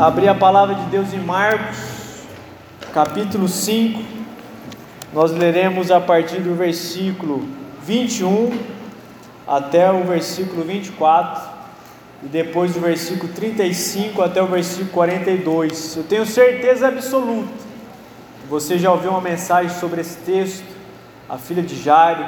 abrir 0.00 0.28
a 0.28 0.34
palavra 0.34 0.74
de 0.76 0.84
Deus 0.86 1.12
em 1.12 1.18
Marcos, 1.18 1.76
capítulo 2.90 3.46
5. 3.46 4.02
Nós 5.12 5.30
leremos 5.30 5.90
a 5.90 6.00
partir 6.00 6.40
do 6.40 6.54
versículo 6.54 7.46
21 7.82 8.58
até 9.46 9.92
o 9.92 10.04
versículo 10.04 10.64
24 10.64 11.42
e 12.22 12.28
depois 12.28 12.72
do 12.72 12.80
versículo 12.80 13.30
35 13.30 14.22
até 14.22 14.42
o 14.42 14.46
versículo 14.46 14.88
42. 14.90 15.96
Eu 15.98 16.04
tenho 16.04 16.24
certeza 16.24 16.88
absoluta. 16.88 17.52
Você 18.48 18.78
já 18.78 18.90
ouviu 18.90 19.10
uma 19.10 19.20
mensagem 19.20 19.70
sobre 19.78 20.00
esse 20.00 20.16
texto, 20.18 20.64
a 21.28 21.36
filha 21.36 21.62
de 21.62 21.76
Jairo. 21.76 22.24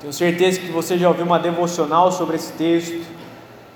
Tenho 0.00 0.14
certeza 0.14 0.60
que 0.60 0.72
você 0.72 0.96
já 0.96 1.08
ouviu 1.08 1.26
uma 1.26 1.38
devocional 1.38 2.10
sobre 2.10 2.36
esse 2.36 2.52
texto. 2.52 3.17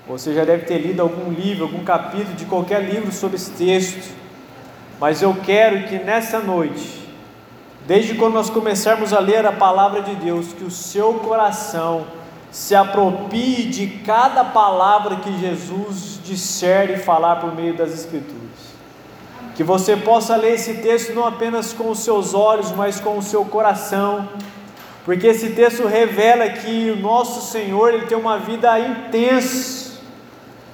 Você 0.05 0.33
já 0.33 0.43
deve 0.43 0.65
ter 0.65 0.79
lido 0.79 1.01
algum 1.01 1.31
livro, 1.31 1.63
algum 1.63 1.81
capítulo 1.81 2.35
de 2.35 2.43
qualquer 2.43 2.83
livro 2.83 3.09
sobre 3.09 3.37
esse 3.37 3.51
texto, 3.51 4.13
mas 4.99 5.21
eu 5.21 5.33
quero 5.45 5.87
que 5.87 5.97
nessa 5.97 6.39
noite, 6.39 7.07
desde 7.87 8.13
quando 8.15 8.33
nós 8.33 8.49
começarmos 8.49 9.13
a 9.13 9.19
ler 9.19 9.45
a 9.45 9.53
palavra 9.53 10.01
de 10.01 10.13
Deus, 10.15 10.51
que 10.51 10.65
o 10.65 10.71
seu 10.71 11.13
coração 11.15 12.05
se 12.51 12.75
aproprie 12.75 13.69
de 13.69 13.87
cada 14.05 14.43
palavra 14.43 15.15
que 15.17 15.39
Jesus 15.39 16.19
disser 16.21 16.91
e 16.91 16.97
falar 16.97 17.37
por 17.37 17.55
meio 17.55 17.73
das 17.73 17.93
Escrituras. 17.93 18.43
Que 19.55 19.63
você 19.63 19.95
possa 19.95 20.35
ler 20.35 20.55
esse 20.55 20.75
texto 20.75 21.13
não 21.13 21.25
apenas 21.25 21.71
com 21.71 21.89
os 21.89 21.99
seus 21.99 22.33
olhos, 22.33 22.71
mas 22.71 22.99
com 22.99 23.17
o 23.17 23.23
seu 23.23 23.45
coração, 23.45 24.27
porque 25.05 25.27
esse 25.27 25.51
texto 25.51 25.87
revela 25.87 26.49
que 26.49 26.91
o 26.91 26.97
nosso 26.99 27.49
Senhor 27.49 27.93
ele 27.93 28.05
tem 28.05 28.17
uma 28.17 28.37
vida 28.37 28.77
intensa 28.79 29.82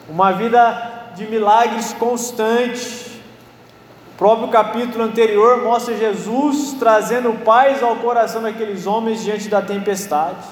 uma 0.09 0.31
vida 0.31 1.11
de 1.15 1.27
milagres 1.27 1.93
constante. 1.93 3.21
O 4.13 4.17
próprio 4.17 4.49
capítulo 4.49 5.03
anterior 5.03 5.61
mostra 5.63 5.95
Jesus 5.95 6.75
trazendo 6.77 7.43
paz 7.45 7.81
ao 7.81 7.95
coração 7.97 8.41
daqueles 8.41 8.85
homens 8.85 9.23
diante 9.23 9.47
da 9.47 9.61
tempestade. 9.61 10.43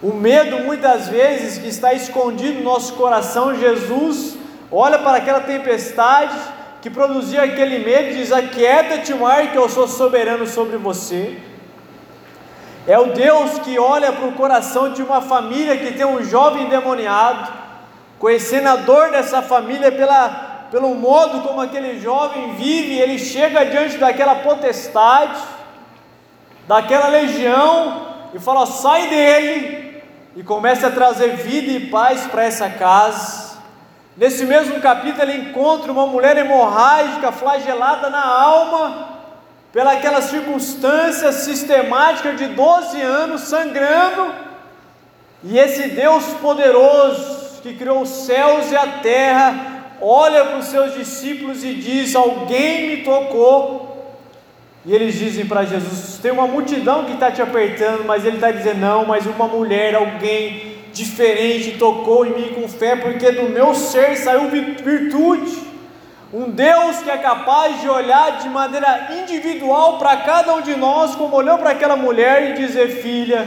O 0.00 0.12
medo, 0.12 0.60
muitas 0.60 1.08
vezes, 1.08 1.58
que 1.58 1.66
está 1.66 1.92
escondido 1.92 2.58
no 2.58 2.64
nosso 2.64 2.92
coração, 2.92 3.56
Jesus 3.56 4.36
olha 4.70 4.98
para 4.98 5.16
aquela 5.16 5.40
tempestade 5.40 6.38
que 6.80 6.88
produzia 6.88 7.42
aquele 7.42 7.80
medo 7.80 8.10
e 8.10 8.14
diz: 8.18 8.30
Aquieta-te, 8.30 9.12
mar, 9.14 9.50
que 9.50 9.58
eu 9.58 9.68
sou 9.68 9.88
soberano 9.88 10.46
sobre 10.46 10.76
você. 10.76 11.36
É 12.86 12.96
o 12.96 13.06
Deus 13.06 13.58
que 13.58 13.76
olha 13.78 14.12
para 14.12 14.28
o 14.28 14.32
coração 14.32 14.92
de 14.92 15.02
uma 15.02 15.20
família 15.20 15.76
que 15.76 15.92
tem 15.92 16.06
um 16.06 16.22
jovem 16.22 16.66
endemoniado 16.66 17.67
conhecendo 18.18 18.68
a 18.68 18.76
dor 18.76 19.10
dessa 19.10 19.40
família 19.42 19.92
pela, 19.92 20.66
pelo 20.70 20.94
modo 20.94 21.40
como 21.40 21.60
aquele 21.60 22.00
jovem 22.00 22.54
vive, 22.54 22.98
ele 22.98 23.18
chega 23.18 23.64
diante 23.64 23.96
daquela 23.96 24.36
potestade, 24.36 25.40
daquela 26.66 27.08
legião, 27.08 28.08
e 28.34 28.38
fala: 28.38 28.66
sai 28.66 29.08
dele, 29.08 30.02
e 30.36 30.42
começa 30.42 30.88
a 30.88 30.90
trazer 30.90 31.36
vida 31.36 31.72
e 31.72 31.88
paz 31.88 32.26
para 32.26 32.44
essa 32.44 32.68
casa. 32.68 33.48
Nesse 34.16 34.44
mesmo 34.44 34.80
capítulo, 34.80 35.22
ele 35.22 35.48
encontra 35.48 35.92
uma 35.92 36.06
mulher 36.06 36.36
hemorrágica, 36.36 37.30
flagelada 37.30 38.10
na 38.10 38.26
alma, 38.26 39.08
pelaquela 39.72 40.20
circunstância 40.20 41.30
sistemática 41.30 42.32
de 42.32 42.48
12 42.48 43.00
anos, 43.00 43.42
sangrando, 43.42 44.34
e 45.44 45.56
esse 45.56 45.90
Deus 45.90 46.24
poderoso, 46.40 47.37
que 47.68 47.74
criou 47.74 48.02
os 48.02 48.08
céus 48.08 48.72
e 48.72 48.76
a 48.76 48.86
terra, 48.86 49.96
olha 50.00 50.44
para 50.46 50.58
os 50.58 50.66
seus 50.66 50.94
discípulos 50.94 51.62
e 51.62 51.74
diz: 51.74 52.14
Alguém 52.14 52.88
me 52.88 52.96
tocou. 53.04 53.86
E 54.86 54.94
eles 54.94 55.18
dizem 55.18 55.44
para 55.46 55.64
Jesus: 55.64 56.18
Tem 56.22 56.30
uma 56.30 56.46
multidão 56.46 57.04
que 57.04 57.12
está 57.12 57.30
te 57.30 57.42
apertando, 57.42 58.04
mas 58.06 58.24
ele 58.24 58.36
está 58.36 58.50
dizendo: 58.50 58.80
Não, 58.80 59.04
mas 59.04 59.26
uma 59.26 59.46
mulher, 59.46 59.94
alguém 59.94 60.78
diferente 60.92 61.78
tocou 61.78 62.26
em 62.26 62.30
mim 62.30 62.54
com 62.54 62.66
fé, 62.66 62.96
porque 62.96 63.30
do 63.30 63.50
meu 63.50 63.74
ser 63.74 64.16
saiu 64.16 64.48
virtude. 64.48 65.68
Um 66.32 66.50
Deus 66.50 66.98
que 66.98 67.10
é 67.10 67.16
capaz 67.16 67.80
de 67.80 67.88
olhar 67.88 68.38
de 68.38 68.48
maneira 68.50 69.08
individual 69.22 69.98
para 69.98 70.16
cada 70.18 70.54
um 70.54 70.60
de 70.60 70.74
nós, 70.74 71.14
como 71.14 71.36
olhou 71.36 71.58
para 71.58 71.70
aquela 71.70 71.96
mulher 71.96 72.50
e 72.50 72.54
dizer: 72.54 73.02
Filha, 73.02 73.46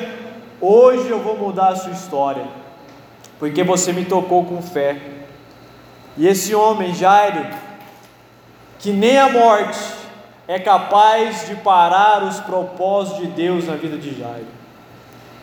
hoje 0.60 1.10
eu 1.10 1.20
vou 1.20 1.36
mudar 1.36 1.70
a 1.70 1.76
sua 1.76 1.92
história 1.92 2.61
porque 3.42 3.64
você 3.64 3.92
me 3.92 4.06
tocou 4.06 4.46
com 4.46 4.62
fé. 4.62 5.02
E 6.16 6.28
esse 6.28 6.54
homem, 6.54 6.94
Jairo, 6.94 7.44
que 8.78 8.92
nem 8.92 9.18
a 9.18 9.30
morte 9.30 9.80
é 10.48 10.60
capaz 10.60 11.48
de 11.48 11.56
parar 11.56 12.22
os 12.22 12.40
propósitos 12.40 13.22
de 13.22 13.28
Deus 13.32 13.66
na 13.66 13.74
vida 13.74 13.98
de 13.98 14.16
Jairo. 14.16 14.46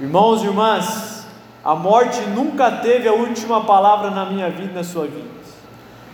Irmãos 0.01 0.45
e 0.45 0.47
irmãs, 0.47 1.27
a 1.65 1.75
morte 1.75 2.21
nunca 2.21 2.71
teve 2.71 3.09
a 3.09 3.13
última 3.13 3.65
palavra 3.65 4.13
na 4.13 4.27
minha 4.27 4.49
vida 4.49 4.75
na 4.75 4.85
sua 4.85 5.07
vida. 5.07 5.39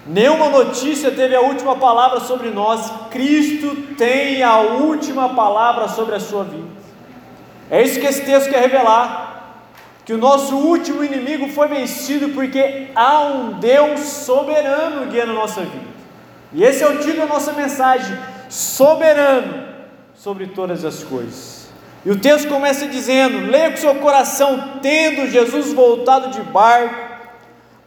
Nenhuma 0.07 0.49
notícia 0.49 1.11
teve 1.11 1.37
a 1.37 1.43
última 1.43 1.77
palavra 1.77 2.21
sobre 2.21 2.49
nós. 2.49 2.91
Cristo 3.11 3.77
tem 3.99 4.43
a 4.43 4.59
última 4.59 5.35
palavra 5.35 5.89
sobre 5.89 6.15
a 6.15 6.21
sua 6.21 6.45
vida. 6.45 6.69
É 7.71 7.83
isso 7.83 8.01
que 8.01 8.07
esse 8.07 8.25
texto 8.25 8.49
quer 8.49 8.63
revelar 8.63 9.24
que 10.05 10.13
o 10.13 10.19
nosso 10.19 10.55
último 10.57 11.03
inimigo 11.03 11.49
foi 11.49 11.67
vencido 11.69 12.29
porque 12.31 12.89
há 12.95 13.21
um 13.21 13.53
Deus 13.53 14.01
soberano 14.01 15.07
guiando 15.07 15.33
a 15.33 15.37
nossa 15.37 15.63
vida. 15.63 15.95
E 16.53 16.63
esse 16.63 16.83
é 16.83 16.89
o 16.89 16.99
título 16.99 17.27
da 17.27 17.27
nossa 17.27 17.53
mensagem: 17.53 18.17
soberano 18.49 19.67
sobre 20.15 20.49
todas 20.49 20.85
as 20.85 21.03
coisas. 21.03 21.69
E 22.05 22.11
o 22.11 22.19
texto 22.19 22.49
começa 22.49 22.87
dizendo: 22.87 23.51
leia 23.51 23.71
com 23.71 23.79
seu 23.79 23.95
coração, 23.97 24.79
tendo 24.83 25.27
Jesus 25.27 25.73
voltado 25.73 26.31
de 26.31 26.43
barco 26.43 26.95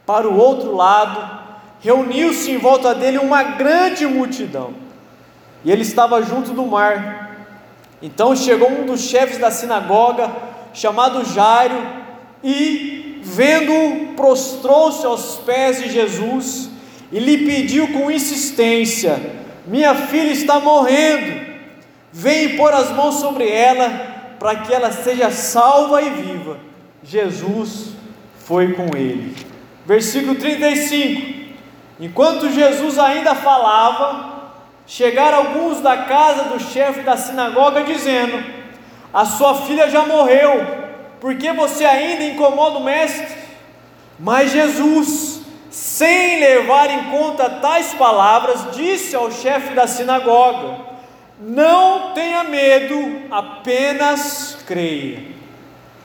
para 0.04 0.28
o 0.28 0.36
outro 0.36 0.74
lado, 0.74 1.38
reuniu-se 1.80 2.50
em 2.50 2.58
volta 2.58 2.94
dele 2.94 3.18
uma 3.18 3.42
grande 3.42 4.06
multidão, 4.06 4.74
e 5.64 5.70
ele 5.70 5.82
estava 5.82 6.20
junto 6.22 6.50
do 6.50 6.66
mar. 6.66 7.28
Então 8.02 8.34
chegou 8.34 8.70
um 8.70 8.86
dos 8.86 9.02
chefes 9.02 9.38
da 9.38 9.50
sinagoga, 9.50 10.30
chamado 10.72 11.24
Jairo, 11.24 11.97
e, 12.42 13.20
vendo-o, 13.22 14.14
prostrou-se 14.14 15.04
aos 15.04 15.36
pés 15.36 15.82
de 15.82 15.90
Jesus 15.90 16.70
e 17.10 17.18
lhe 17.18 17.38
pediu 17.46 17.88
com 17.88 18.10
insistência: 18.10 19.20
Minha 19.66 19.94
filha 19.94 20.30
está 20.30 20.60
morrendo, 20.60 21.46
vem 22.12 22.56
pôr 22.56 22.72
as 22.72 22.90
mãos 22.90 23.16
sobre 23.16 23.48
ela, 23.48 23.88
para 24.38 24.56
que 24.56 24.72
ela 24.72 24.92
seja 24.92 25.30
salva 25.30 26.00
e 26.02 26.10
viva. 26.10 26.58
Jesus 27.02 27.92
foi 28.44 28.72
com 28.72 28.96
ele. 28.96 29.34
Versículo 29.84 30.34
35: 30.36 31.38
Enquanto 32.00 32.50
Jesus 32.50 32.98
ainda 32.98 33.34
falava, 33.34 34.52
chegaram 34.86 35.38
alguns 35.38 35.80
da 35.80 35.96
casa 36.04 36.44
do 36.44 36.60
chefe 36.60 37.00
da 37.00 37.16
sinagoga, 37.16 37.82
dizendo: 37.82 38.42
A 39.12 39.24
sua 39.24 39.54
filha 39.62 39.90
já 39.90 40.04
morreu 40.04 40.77
porque 41.20 41.52
você 41.52 41.84
ainda 41.84 42.24
incomoda 42.24 42.78
o 42.78 42.84
Mestre? 42.84 43.26
Mas 44.18 44.50
Jesus, 44.50 45.42
sem 45.70 46.40
levar 46.40 46.90
em 46.90 47.04
conta 47.10 47.48
tais 47.48 47.94
palavras, 47.94 48.74
disse 48.74 49.14
ao 49.14 49.30
chefe 49.30 49.74
da 49.74 49.86
sinagoga: 49.86 50.76
Não 51.40 52.12
tenha 52.14 52.44
medo, 52.44 53.22
apenas 53.30 54.58
creia. 54.66 55.22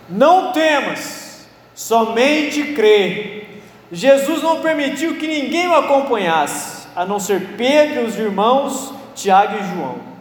Não 0.10 0.52
temas, 0.52 1.48
somente 1.74 2.74
crê. 2.74 3.46
Jesus 3.92 4.42
não 4.42 4.62
permitiu 4.62 5.16
que 5.18 5.28
ninguém 5.28 5.68
o 5.68 5.76
acompanhasse, 5.76 6.88
a 6.96 7.06
não 7.06 7.20
ser 7.20 7.56
Pedro 7.58 8.06
os 8.06 8.18
irmãos 8.18 8.94
Tiago 9.16 9.56
e 9.58 9.76
João. 9.76 10.13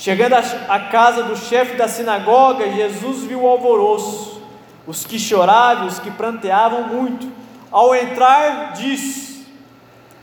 Chegando 0.00 0.32
à 0.32 0.78
casa 0.90 1.24
do 1.24 1.36
chefe 1.36 1.76
da 1.76 1.86
sinagoga, 1.86 2.72
Jesus 2.72 3.24
viu 3.24 3.42
o 3.42 3.46
alvoroço, 3.46 4.40
os 4.86 5.04
que 5.04 5.18
choravam, 5.18 5.88
os 5.88 5.98
que 5.98 6.10
pranteavam 6.10 6.84
muito. 6.84 7.30
Ao 7.70 7.94
entrar, 7.94 8.72
disse: 8.72 9.46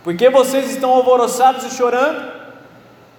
Por 0.04 0.18
que 0.18 0.32
vocês 0.32 0.72
estão 0.72 0.90
alvoroçados 0.96 1.64
e 1.64 1.78
chorando? 1.78 2.28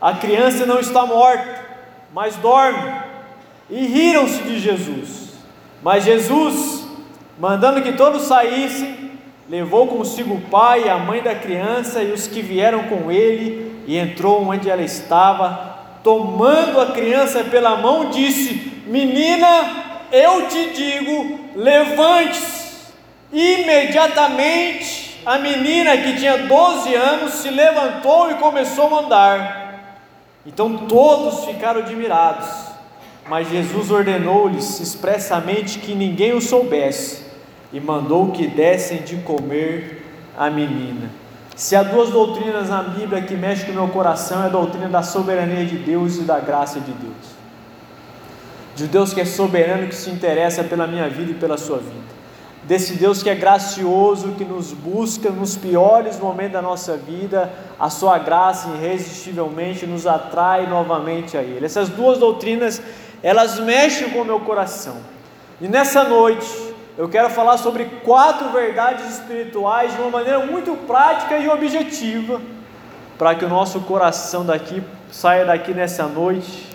A 0.00 0.14
criança 0.14 0.66
não 0.66 0.80
está 0.80 1.06
morta, 1.06 1.64
mas 2.12 2.34
dorme. 2.34 2.92
E 3.70 3.86
riram-se 3.86 4.42
de 4.42 4.58
Jesus. 4.58 5.34
Mas 5.80 6.02
Jesus, 6.02 6.88
mandando 7.38 7.82
que 7.82 7.92
todos 7.92 8.22
saíssem, 8.22 9.12
levou 9.48 9.86
consigo 9.86 10.34
o 10.34 10.40
pai 10.40 10.86
e 10.86 10.90
a 10.90 10.98
mãe 10.98 11.22
da 11.22 11.36
criança 11.36 12.02
e 12.02 12.10
os 12.10 12.26
que 12.26 12.42
vieram 12.42 12.82
com 12.88 13.12
ele, 13.12 13.84
e 13.86 13.96
entrou 13.96 14.42
onde 14.42 14.68
ela 14.68 14.82
estava 14.82 15.67
tomando 16.02 16.80
a 16.80 16.92
criança 16.92 17.44
pela 17.44 17.76
mão, 17.76 18.10
disse: 18.10 18.82
Menina, 18.86 20.06
eu 20.10 20.48
te 20.48 20.70
digo, 20.70 21.40
levante-se. 21.54 22.58
Imediatamente 23.30 25.20
a 25.24 25.38
menina 25.38 25.96
que 25.98 26.16
tinha 26.16 26.38
12 26.38 26.94
anos 26.94 27.34
se 27.34 27.50
levantou 27.50 28.30
e 28.30 28.36
começou 28.36 28.96
a 28.96 29.00
andar. 29.00 29.58
Então 30.46 30.86
todos 30.86 31.44
ficaram 31.44 31.80
admirados, 31.80 32.48
mas 33.28 33.50
Jesus 33.50 33.90
ordenou-lhes 33.90 34.80
expressamente 34.80 35.80
que 35.80 35.94
ninguém 35.94 36.32
o 36.32 36.40
soubesse 36.40 37.22
e 37.70 37.78
mandou 37.78 38.30
que 38.30 38.46
dessem 38.46 39.02
de 39.02 39.16
comer 39.16 40.02
a 40.34 40.48
menina. 40.48 41.10
Se 41.58 41.74
há 41.74 41.82
duas 41.82 42.10
doutrinas 42.10 42.68
na 42.68 42.84
Bíblia 42.84 43.20
que 43.20 43.34
mexem 43.34 43.66
com 43.66 43.72
o 43.72 43.74
meu 43.74 43.88
coração, 43.88 44.44
é 44.44 44.46
a 44.46 44.48
doutrina 44.48 44.88
da 44.88 45.02
soberania 45.02 45.66
de 45.66 45.76
Deus 45.76 46.16
e 46.16 46.20
da 46.20 46.38
graça 46.38 46.78
de 46.78 46.92
Deus. 46.92 47.36
De 48.76 48.86
Deus 48.86 49.12
que 49.12 49.20
é 49.20 49.24
soberano, 49.24 49.88
que 49.88 49.94
se 49.96 50.08
interessa 50.08 50.62
pela 50.62 50.86
minha 50.86 51.08
vida 51.08 51.32
e 51.32 51.34
pela 51.34 51.58
sua 51.58 51.78
vida. 51.78 52.16
Desse 52.62 52.94
Deus 52.94 53.24
que 53.24 53.28
é 53.28 53.34
gracioso, 53.34 54.36
que 54.38 54.44
nos 54.44 54.72
busca 54.72 55.30
nos 55.30 55.56
piores 55.56 56.16
momentos 56.20 56.52
da 56.52 56.62
nossa 56.62 56.96
vida, 56.96 57.52
a 57.76 57.90
sua 57.90 58.20
graça 58.20 58.68
irresistivelmente 58.68 59.84
nos 59.84 60.06
atrai 60.06 60.64
novamente 60.68 61.36
a 61.36 61.42
Ele. 61.42 61.66
Essas 61.66 61.88
duas 61.88 62.18
doutrinas, 62.18 62.80
elas 63.20 63.58
mexem 63.58 64.10
com 64.10 64.20
o 64.20 64.24
meu 64.24 64.38
coração. 64.38 64.98
E 65.60 65.66
nessa 65.66 66.04
noite, 66.04 66.67
eu 66.98 67.08
quero 67.08 67.30
falar 67.30 67.58
sobre 67.58 67.84
quatro 68.02 68.50
verdades 68.50 69.08
espirituais 69.08 69.94
de 69.94 70.00
uma 70.00 70.10
maneira 70.10 70.44
muito 70.44 70.76
prática 70.84 71.38
e 71.38 71.48
objetiva, 71.48 72.40
para 73.16 73.36
que 73.36 73.44
o 73.44 73.48
nosso 73.48 73.80
coração 73.82 74.44
daqui 74.44 74.82
saia 75.08 75.44
daqui 75.44 75.72
nessa 75.72 76.08
noite 76.08 76.66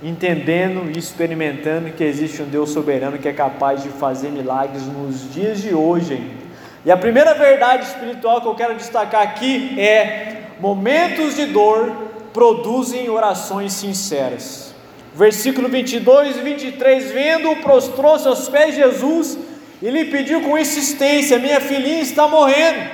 entendendo 0.00 0.92
e 0.94 0.98
experimentando 0.98 1.90
que 1.90 2.04
existe 2.04 2.40
um 2.40 2.46
Deus 2.46 2.70
soberano 2.70 3.18
que 3.18 3.28
é 3.28 3.32
capaz 3.32 3.82
de 3.82 3.88
fazer 3.88 4.30
milagres 4.30 4.86
nos 4.86 5.32
dias 5.32 5.60
de 5.60 5.74
hoje 5.74 6.14
ainda. 6.14 6.44
E 6.84 6.92
a 6.92 6.96
primeira 6.96 7.34
verdade 7.34 7.84
espiritual 7.84 8.40
que 8.40 8.46
eu 8.46 8.54
quero 8.54 8.76
destacar 8.76 9.22
aqui 9.22 9.74
é: 9.80 10.42
momentos 10.60 11.34
de 11.34 11.46
dor 11.46 11.90
produzem 12.32 13.10
orações 13.10 13.72
sinceras. 13.72 14.72
Versículo 15.16 15.68
22 15.68 16.36
e 16.36 16.40
23: 16.42 17.10
Vendo-o, 17.10 17.56
prostrou-se 17.56 18.28
aos 18.28 18.48
pés 18.48 18.74
de 18.74 18.82
Jesus 18.82 19.38
e 19.84 19.90
lhe 19.90 20.06
pediu 20.06 20.40
com 20.40 20.56
insistência: 20.56 21.38
Minha 21.38 21.60
filhinha 21.60 22.00
está 22.00 22.26
morrendo. 22.26 22.90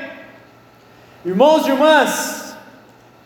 Irmãos 1.24 1.64
e 1.64 1.70
irmãs, 1.70 2.56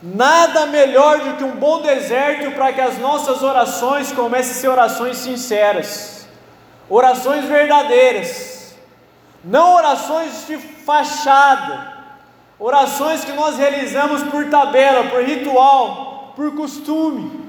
nada 0.02 0.66
melhor 0.66 1.18
do 1.20 1.36
que 1.38 1.44
um 1.44 1.56
bom 1.56 1.80
deserto 1.80 2.50
para 2.50 2.74
que 2.74 2.80
as 2.82 2.98
nossas 2.98 3.42
orações 3.42 4.12
comecem 4.12 4.52
a 4.52 4.54
ser 4.54 4.68
orações 4.68 5.16
sinceras, 5.16 6.28
orações 6.90 7.46
verdadeiras, 7.46 8.76
não 9.42 9.76
orações 9.76 10.46
de 10.46 10.58
fachada, 10.58 11.94
orações 12.58 13.24
que 13.24 13.32
nós 13.32 13.56
realizamos 13.56 14.22
por 14.24 14.44
tabela, 14.50 15.04
por 15.04 15.24
ritual, 15.24 16.34
por 16.36 16.54
costume 16.54 17.43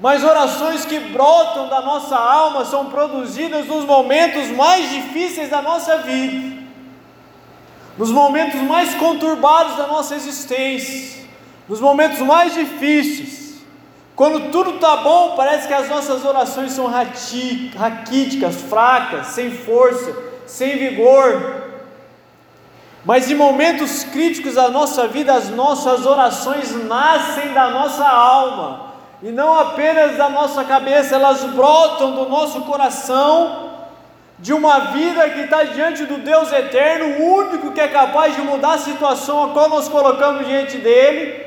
mas 0.00 0.22
orações 0.22 0.84
que 0.84 0.98
brotam 1.00 1.68
da 1.68 1.80
nossa 1.80 2.16
alma 2.16 2.64
são 2.64 2.86
produzidas 2.86 3.66
nos 3.66 3.84
momentos 3.84 4.48
mais 4.50 4.88
difíceis 4.90 5.50
da 5.50 5.60
nossa 5.60 5.98
vida, 5.98 6.56
nos 7.96 8.10
momentos 8.12 8.60
mais 8.60 8.94
conturbados 8.94 9.76
da 9.76 9.88
nossa 9.88 10.14
existência, 10.14 11.26
nos 11.68 11.80
momentos 11.80 12.20
mais 12.20 12.54
difíceis. 12.54 13.58
Quando 14.14 14.50
tudo 14.52 14.76
está 14.76 14.98
bom, 14.98 15.34
parece 15.36 15.66
que 15.66 15.74
as 15.74 15.88
nossas 15.88 16.24
orações 16.24 16.72
são 16.72 16.86
raquíticas, 16.86 18.54
fracas, 18.62 19.28
sem 19.28 19.50
força, 19.50 20.16
sem 20.46 20.76
vigor. 20.76 21.66
Mas 23.04 23.30
em 23.30 23.34
momentos 23.34 24.04
críticos 24.04 24.54
da 24.54 24.68
nossa 24.68 25.08
vida, 25.08 25.34
as 25.34 25.50
nossas 25.50 26.04
orações 26.04 26.84
nascem 26.84 27.52
da 27.52 27.70
nossa 27.70 28.08
alma 28.08 28.87
e 29.22 29.30
não 29.30 29.52
apenas 29.58 30.16
da 30.16 30.28
nossa 30.28 30.64
cabeça, 30.64 31.16
elas 31.16 31.42
brotam 31.44 32.12
do 32.12 32.28
nosso 32.28 32.60
coração, 32.62 33.68
de 34.38 34.52
uma 34.52 34.78
vida 34.92 35.28
que 35.30 35.40
está 35.40 35.64
diante 35.64 36.04
do 36.04 36.18
Deus 36.18 36.52
eterno, 36.52 37.24
o 37.24 37.34
único 37.34 37.72
que 37.72 37.80
é 37.80 37.88
capaz 37.88 38.36
de 38.36 38.42
mudar 38.42 38.74
a 38.74 38.78
situação 38.78 39.42
a 39.42 39.48
qual 39.48 39.68
nós 39.68 39.88
colocamos 39.88 40.46
diante 40.46 40.78
dele, 40.78 41.46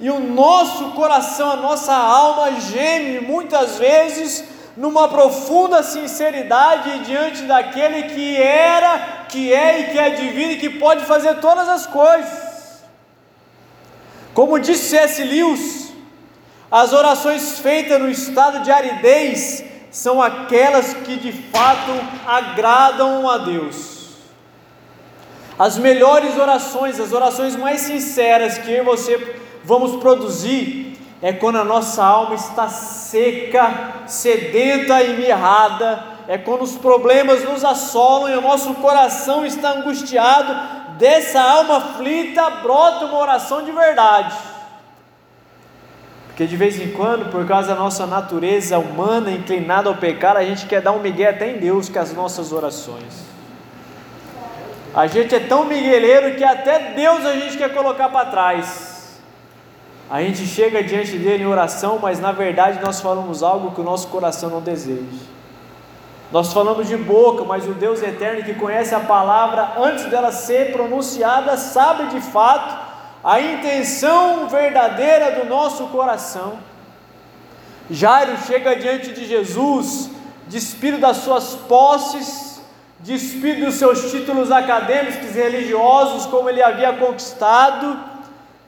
e 0.00 0.10
o 0.10 0.18
nosso 0.18 0.90
coração, 0.90 1.52
a 1.52 1.56
nossa 1.56 1.94
alma 1.94 2.60
geme 2.60 3.20
muitas 3.20 3.78
vezes 3.78 4.44
numa 4.76 5.06
profunda 5.08 5.84
sinceridade 5.84 6.98
diante 7.04 7.42
daquele 7.42 8.02
que 8.04 8.36
era, 8.36 9.26
que 9.28 9.52
é 9.52 9.80
e 9.80 9.84
que 9.92 9.98
é 9.98 10.10
divino 10.10 10.52
e 10.52 10.56
que 10.56 10.70
pode 10.70 11.04
fazer 11.04 11.36
todas 11.36 11.68
as 11.68 11.86
coisas. 11.86 12.82
Como 14.34 14.58
disse 14.58 14.90
C.S. 14.90 15.22
Lewis, 15.22 15.83
as 16.74 16.92
orações 16.92 17.60
feitas 17.60 18.00
no 18.00 18.10
estado 18.10 18.64
de 18.64 18.72
aridez 18.72 19.62
são 19.92 20.20
aquelas 20.20 20.92
que 20.92 21.14
de 21.14 21.30
fato 21.30 21.92
agradam 22.26 23.30
a 23.30 23.38
Deus. 23.38 24.08
As 25.56 25.78
melhores 25.78 26.36
orações, 26.36 26.98
as 26.98 27.12
orações 27.12 27.54
mais 27.54 27.82
sinceras 27.82 28.58
que 28.58 28.72
eu 28.72 28.82
e 28.82 28.84
você 28.84 29.36
vamos 29.62 30.00
produzir, 30.00 30.98
é 31.22 31.32
quando 31.32 31.58
a 31.58 31.64
nossa 31.64 32.04
alma 32.04 32.34
está 32.34 32.68
seca, 32.68 34.02
sedenta 34.08 35.00
e 35.00 35.16
mirrada, 35.16 36.04
é 36.26 36.36
quando 36.36 36.62
os 36.62 36.74
problemas 36.74 37.44
nos 37.44 37.64
assolam 37.64 38.30
e 38.30 38.36
o 38.36 38.40
nosso 38.40 38.74
coração 38.74 39.46
está 39.46 39.74
angustiado, 39.74 40.52
dessa 40.98 41.40
alma 41.40 41.76
aflita 41.76 42.50
brota 42.50 43.04
uma 43.04 43.18
oração 43.18 43.62
de 43.62 43.70
verdade. 43.70 44.53
Porque 46.34 46.48
de 46.48 46.56
vez 46.56 46.80
em 46.80 46.90
quando, 46.90 47.30
por 47.30 47.46
causa 47.46 47.68
da 47.68 47.74
nossa 47.76 48.08
natureza 48.08 48.76
humana 48.76 49.30
inclinada 49.30 49.88
ao 49.88 49.94
pecado, 49.94 50.38
a 50.38 50.44
gente 50.44 50.66
quer 50.66 50.82
dar 50.82 50.90
um 50.90 50.98
migué 50.98 51.28
até 51.28 51.52
em 51.52 51.58
Deus 51.58 51.88
com 51.88 52.00
as 52.00 52.12
nossas 52.12 52.50
orações. 52.50 53.22
A 54.92 55.06
gente 55.06 55.32
é 55.32 55.38
tão 55.38 55.64
migueleiro 55.64 56.34
que 56.34 56.42
até 56.42 56.92
Deus 56.92 57.24
a 57.24 57.34
gente 57.34 57.56
quer 57.56 57.72
colocar 57.72 58.08
para 58.08 58.30
trás. 58.30 59.20
A 60.10 60.22
gente 60.22 60.44
chega 60.44 60.82
diante 60.82 61.16
dele 61.16 61.44
em 61.44 61.46
oração, 61.46 62.00
mas 62.02 62.18
na 62.18 62.32
verdade 62.32 62.80
nós 62.84 63.00
falamos 63.00 63.44
algo 63.44 63.70
que 63.70 63.80
o 63.80 63.84
nosso 63.84 64.08
coração 64.08 64.50
não 64.50 64.60
deseja. 64.60 65.34
Nós 66.32 66.52
falamos 66.52 66.88
de 66.88 66.96
boca, 66.96 67.44
mas 67.44 67.64
o 67.68 67.74
Deus 67.74 68.02
eterno 68.02 68.42
que 68.42 68.54
conhece 68.54 68.92
a 68.92 68.98
palavra 68.98 69.74
antes 69.78 70.06
dela 70.06 70.32
ser 70.32 70.72
pronunciada, 70.72 71.56
sabe 71.56 72.08
de 72.08 72.20
fato 72.20 72.83
a 73.24 73.40
intenção 73.40 74.46
verdadeira 74.48 75.30
do 75.30 75.46
nosso 75.46 75.86
coração. 75.86 76.58
Jairo 77.90 78.36
chega 78.46 78.76
diante 78.76 79.12
de 79.12 79.24
Jesus, 79.24 80.10
despido 80.46 80.98
das 80.98 81.18
suas 81.18 81.54
posses, 81.54 82.60
despido 83.00 83.64
dos 83.64 83.76
seus 83.76 84.10
títulos 84.10 84.52
acadêmicos 84.52 85.34
e 85.34 85.40
religiosos, 85.40 86.26
como 86.26 86.50
ele 86.50 86.62
havia 86.62 86.92
conquistado, 86.92 87.98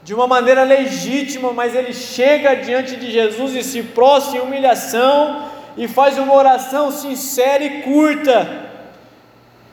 de 0.02 0.14
uma 0.14 0.26
maneira 0.26 0.62
legítima, 0.62 1.52
mas 1.52 1.74
ele 1.74 1.92
chega 1.92 2.54
diante 2.54 2.96
de 2.96 3.10
Jesus 3.10 3.54
e 3.54 3.62
se 3.62 3.82
prostra 3.82 4.38
em 4.38 4.40
humilhação 4.40 5.50
e 5.76 5.86
faz 5.86 6.16
uma 6.16 6.32
oração 6.32 6.90
sincera 6.90 7.62
e 7.62 7.82
curta. 7.82 8.70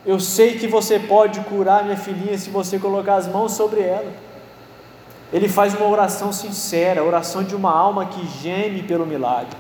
Eu 0.06 0.20
sei 0.20 0.58
que 0.58 0.68
você 0.68 1.00
pode 1.00 1.40
curar 1.42 1.86
minha 1.86 1.96
filhinha 1.96 2.38
se 2.38 2.50
você 2.50 2.78
colocar 2.78 3.16
as 3.16 3.28
mãos 3.28 3.54
sobre 3.54 3.80
ela 3.80 4.23
ele 5.34 5.50
faz 5.50 5.74
uma 5.74 5.88
oração 5.88 6.32
sincera, 6.32 7.02
a 7.02 7.04
oração 7.04 7.44
de 7.44 7.56
uma 7.56 7.76
alma 7.76 8.06
que 8.06 8.24
geme 8.40 8.84
pelo 8.84 9.04
milagre. 9.04 9.58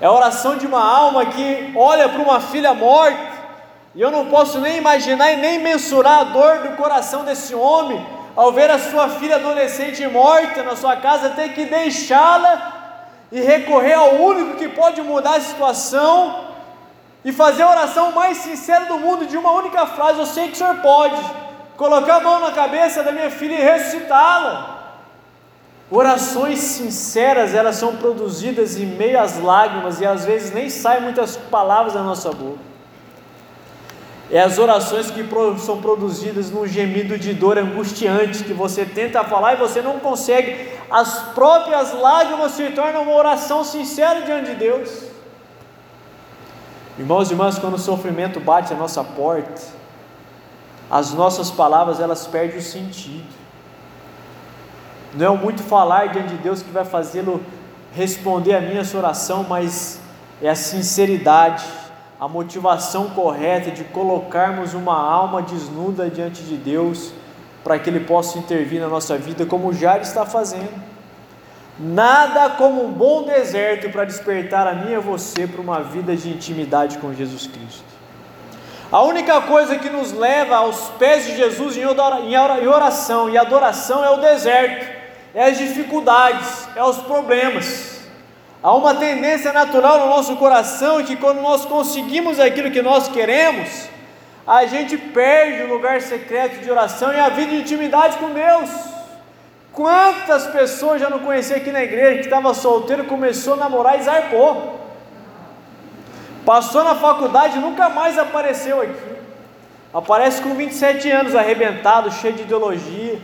É 0.00 0.06
a 0.06 0.12
oração 0.12 0.56
de 0.56 0.66
uma 0.66 0.84
alma 0.84 1.26
que 1.26 1.72
olha 1.76 2.08
para 2.08 2.20
uma 2.20 2.40
filha 2.40 2.74
morta, 2.74 3.34
e 3.94 4.00
eu 4.00 4.10
não 4.10 4.26
posso 4.26 4.58
nem 4.58 4.76
imaginar 4.76 5.32
e 5.32 5.36
nem 5.36 5.60
mensurar 5.60 6.18
a 6.18 6.24
dor 6.24 6.58
do 6.58 6.76
coração 6.76 7.24
desse 7.24 7.54
homem 7.54 8.04
ao 8.34 8.50
ver 8.50 8.68
a 8.68 8.80
sua 8.80 9.08
filha 9.10 9.36
adolescente 9.36 10.04
morta 10.08 10.64
na 10.64 10.74
sua 10.74 10.96
casa, 10.96 11.30
ter 11.30 11.50
que 11.50 11.66
deixá-la 11.66 12.98
e 13.30 13.40
recorrer 13.40 13.94
ao 13.94 14.14
único 14.16 14.56
que 14.56 14.68
pode 14.68 15.00
mudar 15.00 15.36
a 15.36 15.40
situação 15.40 16.46
e 17.24 17.32
fazer 17.32 17.62
a 17.62 17.70
oração 17.70 18.10
mais 18.10 18.38
sincera 18.38 18.86
do 18.86 18.98
mundo 18.98 19.24
de 19.24 19.36
uma 19.36 19.52
única 19.52 19.86
frase: 19.86 20.18
Eu 20.18 20.26
sei 20.26 20.48
que 20.48 20.54
o 20.54 20.56
Senhor 20.56 20.74
pode 20.78 21.14
colocar 21.76 22.16
a 22.16 22.20
mão 22.20 22.40
na 22.40 22.52
cabeça 22.52 23.02
da 23.02 23.12
minha 23.12 23.30
filha 23.30 23.54
e 23.54 23.62
ressuscitá-la. 23.62 24.74
Orações 25.90 26.58
sinceras, 26.58 27.54
elas 27.54 27.76
são 27.76 27.96
produzidas 27.96 28.76
em 28.76 28.86
meio 28.86 29.20
às 29.20 29.38
lágrimas 29.40 30.00
e 30.00 30.06
às 30.06 30.24
vezes 30.24 30.52
nem 30.52 30.70
saem 30.70 31.02
muitas 31.02 31.36
palavras 31.36 31.92
da 31.94 32.02
nossa 32.02 32.32
boca. 32.32 32.74
É 34.30 34.40
as 34.40 34.58
orações 34.58 35.10
que 35.10 35.24
são 35.58 35.82
produzidas 35.82 36.50
num 36.50 36.66
gemido 36.66 37.18
de 37.18 37.34
dor 37.34 37.58
angustiante 37.58 38.42
que 38.42 38.54
você 38.54 38.84
tenta 38.84 39.22
falar 39.22 39.54
e 39.54 39.56
você 39.56 39.82
não 39.82 40.00
consegue. 40.00 40.68
As 40.90 41.18
próprias 41.34 41.92
lágrimas 41.92 42.52
se 42.52 42.70
tornam 42.70 43.02
uma 43.02 43.14
oração 43.14 43.62
sincera 43.62 44.22
diante 44.22 44.50
de 44.52 44.56
Deus. 44.56 45.04
Irmãos 46.98 47.28
e 47.28 47.34
irmãs, 47.34 47.58
quando 47.58 47.74
o 47.74 47.78
sofrimento 47.78 48.40
bate 48.40 48.72
a 48.72 48.76
nossa 48.76 49.04
porta, 49.04 49.60
as 50.90 51.12
nossas 51.12 51.50
palavras 51.50 52.00
elas 52.00 52.26
perdem 52.26 52.58
o 52.58 52.62
sentido. 52.62 53.26
Não 55.14 55.26
é 55.26 55.30
o 55.30 55.36
muito 55.36 55.62
falar 55.62 56.08
diante 56.08 56.30
de 56.30 56.38
Deus 56.38 56.62
que 56.62 56.70
vai 56.70 56.84
fazê-lo 56.84 57.40
responder 57.94 58.54
a 58.54 58.60
minha 58.60 58.82
oração, 58.94 59.46
mas 59.48 60.00
é 60.42 60.48
a 60.48 60.54
sinceridade, 60.54 61.64
a 62.20 62.26
motivação 62.26 63.10
correta 63.10 63.70
de 63.70 63.84
colocarmos 63.84 64.74
uma 64.74 64.96
alma 64.96 65.40
desnuda 65.40 66.10
diante 66.10 66.42
de 66.42 66.56
Deus 66.56 67.12
para 67.62 67.78
que 67.78 67.88
Ele 67.88 68.00
possa 68.00 68.38
intervir 68.38 68.80
na 68.80 68.88
nossa 68.88 69.16
vida, 69.16 69.46
como 69.46 69.72
já 69.72 69.98
está 69.98 70.26
fazendo. 70.26 70.82
Nada 71.78 72.50
como 72.50 72.84
um 72.84 72.92
bom 72.92 73.24
deserto 73.24 73.90
para 73.90 74.04
despertar 74.04 74.66
a 74.66 74.74
mim 74.74 74.92
e 74.92 74.98
você 74.98 75.46
para 75.46 75.60
uma 75.60 75.80
vida 75.80 76.14
de 76.14 76.28
intimidade 76.28 76.98
com 76.98 77.12
Jesus 77.12 77.46
Cristo. 77.46 77.93
A 78.94 79.02
única 79.02 79.40
coisa 79.40 79.76
que 79.76 79.90
nos 79.90 80.12
leva 80.12 80.54
aos 80.54 80.88
pés 80.90 81.24
de 81.26 81.34
Jesus 81.34 81.76
em 81.76 81.84
oração 82.68 83.28
e 83.28 83.36
adoração 83.36 84.04
é 84.04 84.10
o 84.10 84.18
deserto, 84.18 84.86
é 85.34 85.46
as 85.46 85.58
dificuldades, 85.58 86.68
é 86.76 86.84
os 86.84 86.98
problemas. 86.98 88.02
Há 88.62 88.72
uma 88.72 88.94
tendência 88.94 89.52
natural 89.52 89.98
no 89.98 90.06
nosso 90.06 90.36
coração 90.36 91.02
que 91.02 91.16
quando 91.16 91.40
nós 91.40 91.64
conseguimos 91.64 92.38
aquilo 92.38 92.70
que 92.70 92.82
nós 92.82 93.08
queremos, 93.08 93.68
a 94.46 94.64
gente 94.66 94.96
perde 94.96 95.64
o 95.64 95.74
lugar 95.74 96.00
secreto 96.00 96.62
de 96.62 96.70
oração 96.70 97.12
e 97.12 97.18
a 97.18 97.28
vida 97.30 97.50
de 97.50 97.62
intimidade 97.62 98.16
com 98.18 98.30
Deus. 98.30 98.70
Quantas 99.72 100.46
pessoas 100.46 101.00
já 101.00 101.10
não 101.10 101.18
conheci 101.18 101.52
aqui 101.52 101.72
na 101.72 101.82
igreja 101.82 102.18
que 102.18 102.26
estava 102.26 102.54
solteiro, 102.54 103.06
começou 103.06 103.54
a 103.54 103.56
namorar 103.56 103.98
e 103.98 104.04
zarpou. 104.04 104.83
Passou 106.44 106.84
na 106.84 106.94
faculdade 106.94 107.58
nunca 107.58 107.88
mais 107.88 108.18
apareceu 108.18 108.80
aqui. 108.82 109.14
Aparece 109.92 110.42
com 110.42 110.54
27 110.54 111.10
anos, 111.10 111.34
arrebentado, 111.34 112.10
cheio 112.10 112.34
de 112.34 112.42
ideologia. 112.42 113.18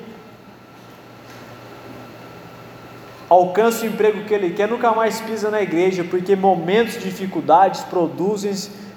Alcança 3.29 3.85
o 3.85 3.89
emprego 3.89 4.25
que 4.25 4.33
ele 4.33 4.51
quer, 4.51 4.69
nunca 4.69 4.93
mais 4.93 5.21
pisa 5.21 5.51
na 5.51 5.61
igreja, 5.61 6.05
porque 6.05 6.35
momentos 6.35 6.95
de 6.95 7.11
dificuldades 7.11 7.83
produzem, 7.83 8.53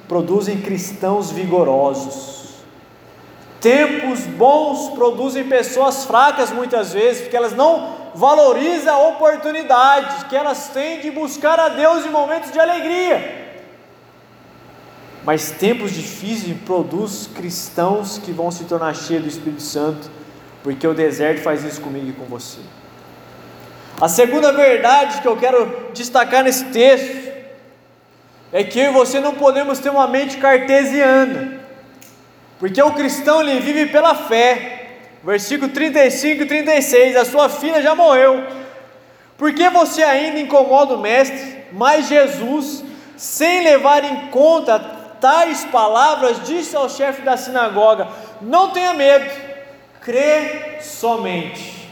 produzem 0.07 0.61
cristãos 0.61 1.31
vigorosos. 1.31 2.53
Tempos 3.59 4.21
bons 4.21 4.89
produzem 4.93 5.45
pessoas 5.45 6.05
fracas 6.05 6.51
muitas 6.51 6.93
vezes, 6.93 7.23
porque 7.23 7.37
elas 7.37 7.55
não 7.55 8.03
valorizam 8.15 8.93
a 8.95 9.07
oportunidade 9.09 10.25
que 10.25 10.35
elas 10.35 10.69
têm 10.69 10.99
de 10.99 11.09
buscar 11.11 11.59
a 11.59 11.69
Deus 11.69 12.05
em 12.05 12.09
momentos 12.09 12.51
de 12.51 12.59
alegria. 12.59 13.42
Mas 15.25 15.51
tempos 15.51 15.93
difíceis 15.93 16.55
produz 16.65 17.29
cristãos 17.33 18.17
que 18.17 18.31
vão 18.31 18.51
se 18.51 18.65
tornar 18.65 18.93
cheios 18.93 19.23
do 19.23 19.29
Espírito 19.29 19.61
Santo, 19.61 20.09
porque 20.61 20.85
o 20.85 20.93
deserto 20.93 21.41
faz 21.41 21.63
isso 21.63 21.79
comigo 21.81 22.09
e 22.09 22.13
com 22.13 22.25
você. 22.25 22.59
A 24.01 24.09
segunda 24.09 24.51
verdade 24.51 25.21
que 25.21 25.27
eu 25.27 25.37
quero 25.37 25.91
destacar 25.93 26.43
nesse 26.43 26.65
texto 26.65 27.31
é 28.51 28.63
que 28.63 28.79
eu 28.79 28.91
e 28.91 28.93
você 28.93 29.19
não 29.19 29.35
podemos 29.35 29.79
ter 29.79 29.89
uma 29.89 30.07
mente 30.07 30.37
cartesiana, 30.37 31.59
porque 32.59 32.81
o 32.81 32.91
cristão 32.91 33.41
ele 33.41 33.59
vive 33.59 33.87
pela 33.87 34.13
fé. 34.15 34.79
Versículo 35.23 35.71
35 35.71 36.43
e 36.43 36.45
36: 36.45 37.15
A 37.15 37.23
sua 37.23 37.47
filha 37.47 37.81
já 37.81 37.95
morreu. 37.95 38.45
Por 39.37 39.53
que 39.53 39.69
você 39.69 40.03
ainda 40.03 40.39
incomoda 40.39 40.95
o 40.95 40.99
Mestre? 40.99 41.63
Mas 41.71 42.07
Jesus, 42.07 42.83
sem 43.15 43.63
levar 43.63 44.03
em 44.03 44.27
conta 44.27 44.92
tais 45.23 45.63
palavras, 45.63 46.43
disse 46.43 46.75
ao 46.75 46.89
chefe 46.89 47.21
da 47.21 47.37
sinagoga: 47.37 48.09
Não 48.41 48.71
tenha 48.71 48.93
medo, 48.93 49.31
crê 50.01 50.81
somente. 50.81 51.89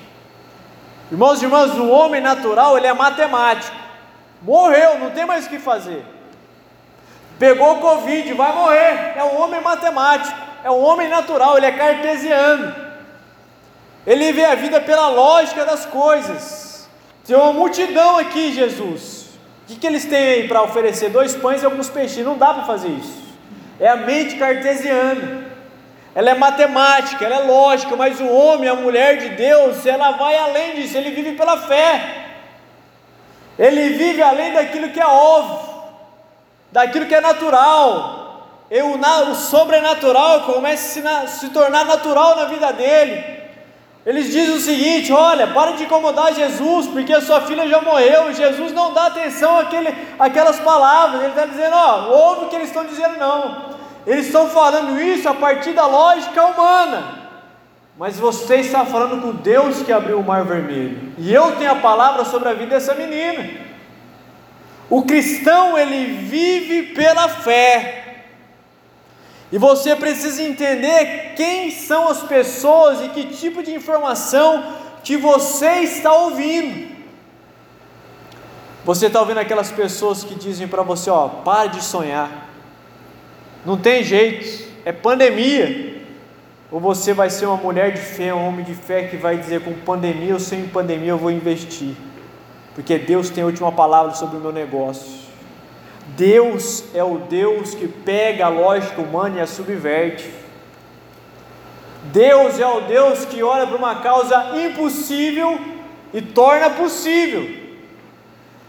Irmãos 1.10 1.42
e 1.42 1.46
irmãs, 1.46 1.72
o 1.78 1.90
homem 1.90 2.20
natural 2.20 2.78
ele 2.78 2.88
é 2.88 2.94
matemático. 2.94 3.74
Morreu, 4.42 5.00
não 5.00 5.12
tem 5.12 5.26
mais 5.26 5.46
o 5.46 5.50
que 5.50 5.60
fazer. 5.60 6.04
Pegou 7.40 7.78
Covid, 7.78 8.34
vai 8.34 8.54
morrer. 8.54 9.14
É 9.16 9.24
um 9.24 9.42
homem 9.42 9.62
matemático, 9.62 10.38
é 10.62 10.70
um 10.70 10.84
homem 10.84 11.08
natural, 11.08 11.56
ele 11.56 11.68
é 11.68 11.72
cartesiano. 11.72 12.76
Ele 14.06 14.34
vê 14.34 14.44
a 14.44 14.56
vida 14.56 14.82
pela 14.82 15.08
lógica 15.08 15.64
das 15.64 15.86
coisas. 15.86 16.90
Tem 17.26 17.36
uma 17.36 17.54
multidão 17.54 18.18
aqui, 18.18 18.52
Jesus. 18.52 19.21
O 19.64 19.68
que, 19.68 19.76
que 19.76 19.88
eles 19.88 20.06
têm 20.06 20.28
aí 20.34 20.48
para 20.48 20.62
oferecer? 20.64 21.10
Dois 21.10 21.36
pães 21.36 21.62
e 21.62 21.66
alguns 21.66 21.90
peixes. 21.90 22.26
Não 22.26 22.38
dá 22.38 22.54
para 22.54 22.66
fazer 22.66 22.90
isso 22.90 23.22
é 23.82 23.88
a 23.88 23.96
mente 23.96 24.36
cartesiana. 24.36 25.50
Ela 26.14 26.32
é 26.32 26.34
matemática, 26.36 27.26
ela 27.26 27.38
é 27.38 27.40
lógica, 27.40 27.96
mas 27.96 28.20
o 28.20 28.28
homem, 28.28 28.70
a 28.70 28.76
mulher 28.76 29.18
de 29.18 29.30
Deus, 29.30 29.86
ela 29.86 30.12
vai 30.12 30.38
além 30.38 30.76
disso, 30.76 30.98
ele 30.98 31.10
vive 31.10 31.32
pela 31.32 31.58
fé. 31.58 32.28
Ele 33.58 33.90
vive 33.90 34.22
além 34.22 34.54
daquilo 34.54 34.90
que 34.90 35.00
é 35.00 35.06
óbvio, 35.06 35.82
daquilo 36.72 37.08
que 37.08 37.16
é 37.16 37.22
natural. 37.22 38.20
E 38.70 38.82
o, 38.82 39.00
o 39.32 39.36
sobrenatural 39.36 40.42
começa 40.42 41.00
a 41.10 41.28
se, 41.28 41.40
se 41.40 41.50
tornar 41.50 41.86
natural 41.86 42.36
na 42.36 42.46
vida 42.46 42.72
dele. 42.72 43.41
Eles 44.06 44.32
dizem 44.32 44.56
o 44.56 44.60
seguinte: 44.60 45.14
olha, 45.14 45.48
para 45.48 45.74
de 45.74 45.84
incomodar 45.84 46.34
Jesus, 46.34 46.88
porque 46.88 47.14
a 47.14 47.22
sua 47.22 47.42
filha 47.42 47.68
já 47.68 47.82
morreu. 47.82 48.34
Jesus 48.34 48.72
não 48.74 48.94
dá 48.94 49.08
atenção 49.08 49.60
àquele, 49.60 49.94
àquelas 50.18 50.60
palavras. 50.60 51.22
Ele 51.22 51.30
está 51.30 51.46
dizendo: 51.46 51.76
ó, 51.76 52.08
ouve 52.10 52.46
o 52.46 52.48
que 52.50 52.56
eles 52.56 52.70
estão 52.70 52.86
dizendo, 52.86 53.18
não. 53.18 53.72
Eles 54.06 54.26
estão 54.26 54.50
falando 54.50 55.00
isso 55.00 55.30
a 55.30 55.34
partir 55.34 55.74
da 55.74 55.86
lógica 55.86 56.44
humana. 56.44 57.22
Mas 57.98 58.20
você 58.20 58.56
está 58.56 58.84
falando 58.84 59.22
com 59.22 59.32
Deus 59.32 59.84
que 59.84 59.92
abriu 59.92 60.20
o 60.20 60.24
mar 60.24 60.44
vermelho. 60.44 61.14
E 61.20 61.32
eu 61.32 61.56
tenho 61.58 61.72
a 61.72 61.76
palavra 61.76 62.26
sobre 62.26 62.50
a 62.50 62.54
vida 62.54 62.72
dessa 62.72 62.96
menina. 62.96 63.48
O 64.90 65.04
cristão, 65.04 65.78
ele 65.78 66.06
vive 66.28 66.94
pela 66.94 67.30
fé. 67.30 68.11
E 69.52 69.58
você 69.58 69.96
precisa 69.96 70.42
entender 70.42 71.34
quem 71.36 71.72
são 71.72 72.08
as 72.08 72.24
pessoas 72.24 73.02
e 73.02 73.10
que 73.10 73.26
tipo 73.26 73.62
de 73.62 73.74
informação 73.74 74.64
que 75.04 75.18
você 75.18 75.82
está 75.82 76.14
ouvindo. 76.14 76.92
Você 78.86 79.08
está 79.08 79.20
ouvindo 79.20 79.40
aquelas 79.40 79.70
pessoas 79.70 80.24
que 80.24 80.36
dizem 80.36 80.68
para 80.68 80.84
você: 80.84 81.10
ó, 81.10 81.28
pare 81.28 81.70
de 81.70 81.84
sonhar, 81.84 82.50
não 83.66 83.78
tem 83.78 84.04
jeito, 84.04 84.70
é 84.86 84.92
pandemia. 84.92 85.92
Ou 86.72 86.80
você 86.80 87.14
vai 87.14 87.30
ser 87.30 87.48
uma 87.48 87.58
mulher 87.58 87.92
de 87.92 88.00
fé, 88.00 88.34
um 88.34 88.48
homem 88.48 88.64
de 88.64 88.74
fé 88.74 89.04
que 89.04 89.18
vai 89.18 89.38
dizer: 89.38 89.62
com 89.62 89.74
pandemia 89.74 90.34
ou 90.34 90.40
sem 90.40 90.66
pandemia 90.68 91.10
eu 91.10 91.18
vou 91.18 91.30
investir, 91.30 91.94
porque 92.74 92.98
Deus 92.98 93.30
tem 93.30 93.44
a 93.44 93.48
última 93.48 93.72
palavra 93.72 94.14
sobre 94.14 94.38
o 94.38 94.40
meu 94.40 94.54
negócio. 94.54 95.31
Deus 96.08 96.84
é 96.94 97.04
o 97.04 97.20
Deus 97.20 97.74
que 97.74 97.88
pega 97.88 98.46
a 98.46 98.50
lógica 98.50 99.02
humana 99.02 99.38
e 99.38 99.42
a 99.42 99.48
subverte. 99.48 100.32
Deus 102.06 102.60
é 102.60 102.68
o 102.68 102.82
Deus 102.82 103.26
que 103.26 103.44
olha 103.44 103.68
para 103.68 103.78
uma 103.78 103.96
causa 104.02 104.58
impossível 104.58 105.60
e 106.14 106.22
torna 106.22 106.70
possível. 106.72 107.62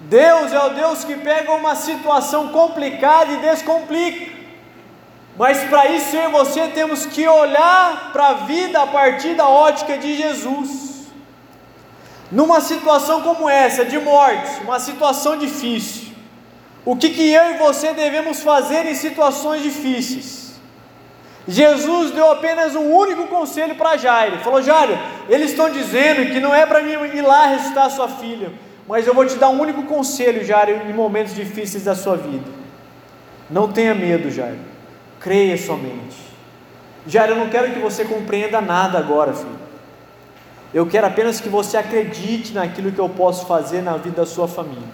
Deus 0.01 0.53
é 0.53 0.61
o 0.65 0.71
Deus 0.71 1.05
que 1.05 1.17
pega 1.17 1.53
uma 1.53 1.75
situação 1.75 2.49
complicada 2.49 3.33
e 3.33 3.37
descomplica. 3.39 4.33
Mas 5.37 5.65
para 5.65 5.87
isso 5.87 6.15
eu 6.15 6.29
e 6.29 6.33
você 6.33 6.69
temos 6.69 7.07
que 7.07 7.27
olhar 7.27 8.13
para 8.13 8.29
a 8.29 8.35
vida 8.35 8.83
a 8.83 8.87
partir 8.87 9.35
da 9.35 9.49
ótica 9.49 9.97
de 9.97 10.15
Jesus. 10.15 11.07
Numa 12.31 12.61
situação 12.61 13.23
como 13.23 13.49
essa, 13.49 13.85
de 13.85 13.99
morte, 13.99 14.63
uma 14.63 14.79
situação 14.79 15.37
difícil, 15.37 16.12
o 16.85 16.97
que, 16.97 17.11
que 17.11 17.33
eu 17.33 17.55
e 17.55 17.59
você 17.59 17.93
devemos 17.93 18.43
fazer 18.43 18.87
em 18.87 18.95
situações 18.95 19.63
difíceis? 19.63 20.43
Jesus 21.47 22.13
deu 22.13 22.31
apenas 22.31 22.75
um 22.75 22.93
único 22.93 23.27
conselho 23.27 23.75
para 23.75 23.97
Jairo. 23.97 24.39
Falou: 24.39 24.63
Jairo, 24.63 24.97
eles 25.29 25.51
estão 25.51 25.71
dizendo 25.71 26.31
que 26.33 26.41
não 26.41 26.55
é 26.55 26.65
para 26.67 26.83
mim 26.83 26.93
ir 27.15 27.23
lá 27.23 27.47
ressuscitar 27.47 27.91
sua 27.91 28.09
filha, 28.09 28.53
mas 28.89 29.07
eu 29.07 29.15
vou 29.15 29.27
te 29.27 29.37
dar 29.37 29.49
um 29.49 29.61
único 29.61 29.83
conselho, 29.85 30.45
Jairo, 30.45 30.89
em 30.89 30.93
momentos 30.93 31.35
difíceis 31.35 31.85
da 31.85 31.95
sua 31.95 32.17
vida. 32.17 32.49
Não 33.51 33.71
tenha 33.71 33.95
medo, 33.95 34.31
Jairo. 34.31 34.59
Creia 35.21 35.57
somente. 35.57 36.17
Jairo, 37.07 37.33
eu 37.33 37.39
não 37.39 37.49
quero 37.49 37.73
que 37.73 37.81
você 37.81 38.05
compreenda 38.05 38.61
nada 38.61 38.99
agora, 38.99 39.33
filho. 39.33 39.63
Eu 40.73 40.87
quero 40.87 41.07
apenas 41.07 41.41
que 41.41 41.49
você 41.49 41.77
acredite 41.77 42.55
naquilo 42.55 42.93
que 42.93 42.99
eu 42.99 43.09
posso 43.09 43.47
fazer 43.47 43.83
na 43.83 43.97
vida 43.97 44.23
da 44.23 44.27
sua 44.27 44.49
família. 44.49 44.89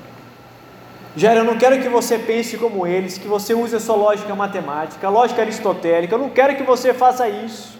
Jair, 1.18 1.38
eu 1.38 1.44
não 1.44 1.58
quero 1.58 1.80
que 1.82 1.88
você 1.88 2.16
pense 2.16 2.56
como 2.56 2.86
eles, 2.86 3.18
que 3.18 3.26
você 3.26 3.52
use 3.52 3.74
a 3.74 3.80
sua 3.80 3.96
lógica 3.96 4.32
matemática, 4.36 5.04
a 5.04 5.10
lógica 5.10 5.42
aristotélica, 5.42 6.14
eu 6.14 6.18
não 6.18 6.30
quero 6.30 6.54
que 6.54 6.62
você 6.62 6.94
faça 6.94 7.28
isso. 7.28 7.76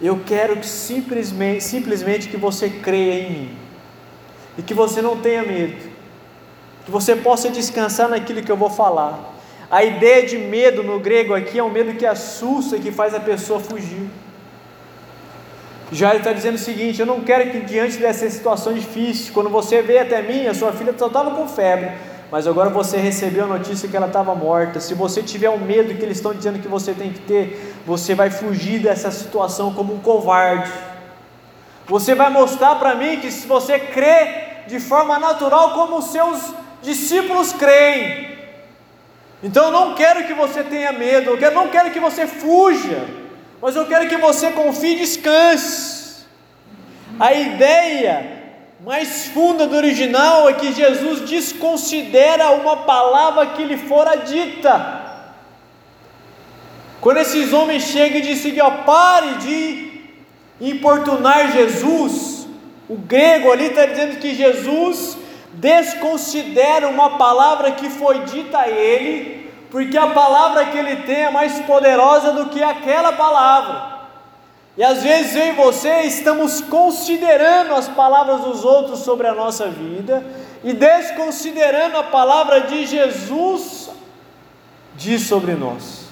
Eu 0.00 0.22
quero 0.24 0.56
que 0.56 0.64
simplesmente, 0.66 1.62
simplesmente 1.62 2.26
que 2.26 2.38
você 2.38 2.70
creia 2.70 3.20
em 3.20 3.30
mim. 3.30 3.58
E 4.56 4.62
que 4.62 4.72
você 4.72 5.02
não 5.02 5.14
tenha 5.18 5.42
medo. 5.42 5.90
Que 6.86 6.90
você 6.90 7.14
possa 7.14 7.50
descansar 7.50 8.08
naquilo 8.08 8.42
que 8.42 8.50
eu 8.50 8.56
vou 8.56 8.70
falar. 8.70 9.34
A 9.70 9.84
ideia 9.84 10.26
de 10.26 10.38
medo 10.38 10.82
no 10.82 10.98
grego 10.98 11.34
aqui 11.34 11.58
é 11.58 11.62
um 11.62 11.68
medo 11.68 11.98
que 11.98 12.06
assusta 12.06 12.78
e 12.78 12.80
que 12.80 12.90
faz 12.90 13.12
a 13.14 13.20
pessoa 13.20 13.60
fugir. 13.60 14.08
Jairo 15.92 16.18
está 16.18 16.32
dizendo 16.32 16.54
o 16.54 16.58
seguinte: 16.58 16.98
Eu 16.98 17.06
não 17.06 17.20
quero 17.20 17.50
que 17.50 17.60
diante 17.60 17.98
dessa 17.98 18.28
situação 18.30 18.72
difícil, 18.72 19.34
quando 19.34 19.50
você 19.50 19.82
veio 19.82 20.00
até 20.00 20.22
mim, 20.22 20.46
a 20.46 20.54
sua 20.54 20.72
filha 20.72 20.94
só 20.96 21.08
estava 21.08 21.32
com 21.32 21.46
febre, 21.46 21.92
mas 22.30 22.46
agora 22.46 22.68
você 22.68 22.98
recebeu 22.98 23.44
a 23.44 23.46
notícia 23.48 23.88
que 23.88 23.96
ela 23.96 24.06
estava 24.06 24.34
morta. 24.34 24.80
Se 24.80 24.94
você 24.94 25.22
tiver 25.22 25.48
o 25.48 25.58
medo 25.58 25.94
que 25.94 26.02
eles 26.02 26.18
estão 26.18 26.34
dizendo 26.34 26.58
que 26.58 26.68
você 26.68 26.92
tem 26.92 27.12
que 27.12 27.20
ter, 27.20 27.74
você 27.86 28.14
vai 28.14 28.30
fugir 28.30 28.80
dessa 28.80 29.10
situação 29.10 29.72
como 29.72 29.94
um 29.94 30.00
covarde. 30.00 30.70
Você 31.86 32.14
vai 32.14 32.28
mostrar 32.28 32.74
para 32.76 32.94
mim 32.94 33.18
que 33.18 33.30
se 33.30 33.46
você 33.46 33.78
crê 33.78 34.64
de 34.66 34.78
forma 34.78 35.18
natural 35.18 35.72
como 35.72 35.96
os 35.96 36.10
seus 36.10 36.52
discípulos 36.82 37.52
creem. 37.54 38.36
Então 39.42 39.66
eu 39.66 39.70
não 39.70 39.94
quero 39.94 40.26
que 40.26 40.34
você 40.34 40.62
tenha 40.62 40.92
medo, 40.92 41.30
eu 41.30 41.50
não 41.52 41.68
quero 41.68 41.90
que 41.90 42.00
você 42.00 42.26
fuja, 42.26 43.06
mas 43.62 43.74
eu 43.74 43.86
quero 43.86 44.08
que 44.08 44.18
você 44.18 44.50
confie 44.50 44.96
e 44.96 44.98
descanse. 44.98 46.26
A 47.18 47.32
ideia 47.32 48.37
mais 48.80 49.26
funda 49.26 49.66
do 49.66 49.74
original 49.74 50.48
é 50.48 50.52
que 50.52 50.72
Jesus 50.72 51.28
desconsidera 51.28 52.50
uma 52.52 52.78
palavra 52.78 53.46
que 53.46 53.64
lhe 53.64 53.76
fora 53.76 54.16
dita. 54.16 55.06
Quando 57.00 57.18
esses 57.18 57.52
homens 57.52 57.84
chegam 57.84 58.18
e 58.18 58.22
dizem, 58.22 58.60
ó, 58.60 58.70
pare 58.70 59.34
de 59.34 60.00
importunar 60.60 61.52
Jesus, 61.52 62.46
o 62.88 62.96
grego 62.96 63.50
ali 63.50 63.66
está 63.66 63.84
dizendo 63.84 64.18
que 64.18 64.34
Jesus 64.34 65.18
desconsidera 65.54 66.88
uma 66.88 67.18
palavra 67.18 67.72
que 67.72 67.90
foi 67.90 68.20
dita 68.20 68.58
a 68.58 68.68
ele, 68.68 69.50
porque 69.70 69.98
a 69.98 70.08
palavra 70.08 70.66
que 70.66 70.78
ele 70.78 70.96
tem 71.02 71.24
é 71.24 71.30
mais 71.30 71.58
poderosa 71.60 72.32
do 72.32 72.46
que 72.46 72.62
aquela 72.62 73.12
palavra. 73.12 73.97
E 74.78 74.84
às 74.84 75.02
vezes 75.02 75.34
eu 75.34 75.48
e 75.48 75.52
você 75.52 76.02
estamos 76.02 76.60
considerando 76.60 77.74
as 77.74 77.88
palavras 77.88 78.42
dos 78.42 78.64
outros 78.64 79.00
sobre 79.00 79.26
a 79.26 79.34
nossa 79.34 79.68
vida 79.68 80.24
e 80.62 80.72
desconsiderando 80.72 81.96
a 81.96 82.04
palavra 82.04 82.60
de 82.60 82.86
Jesus 82.86 83.90
diz 84.94 85.22
sobre 85.22 85.54
nós. 85.54 86.04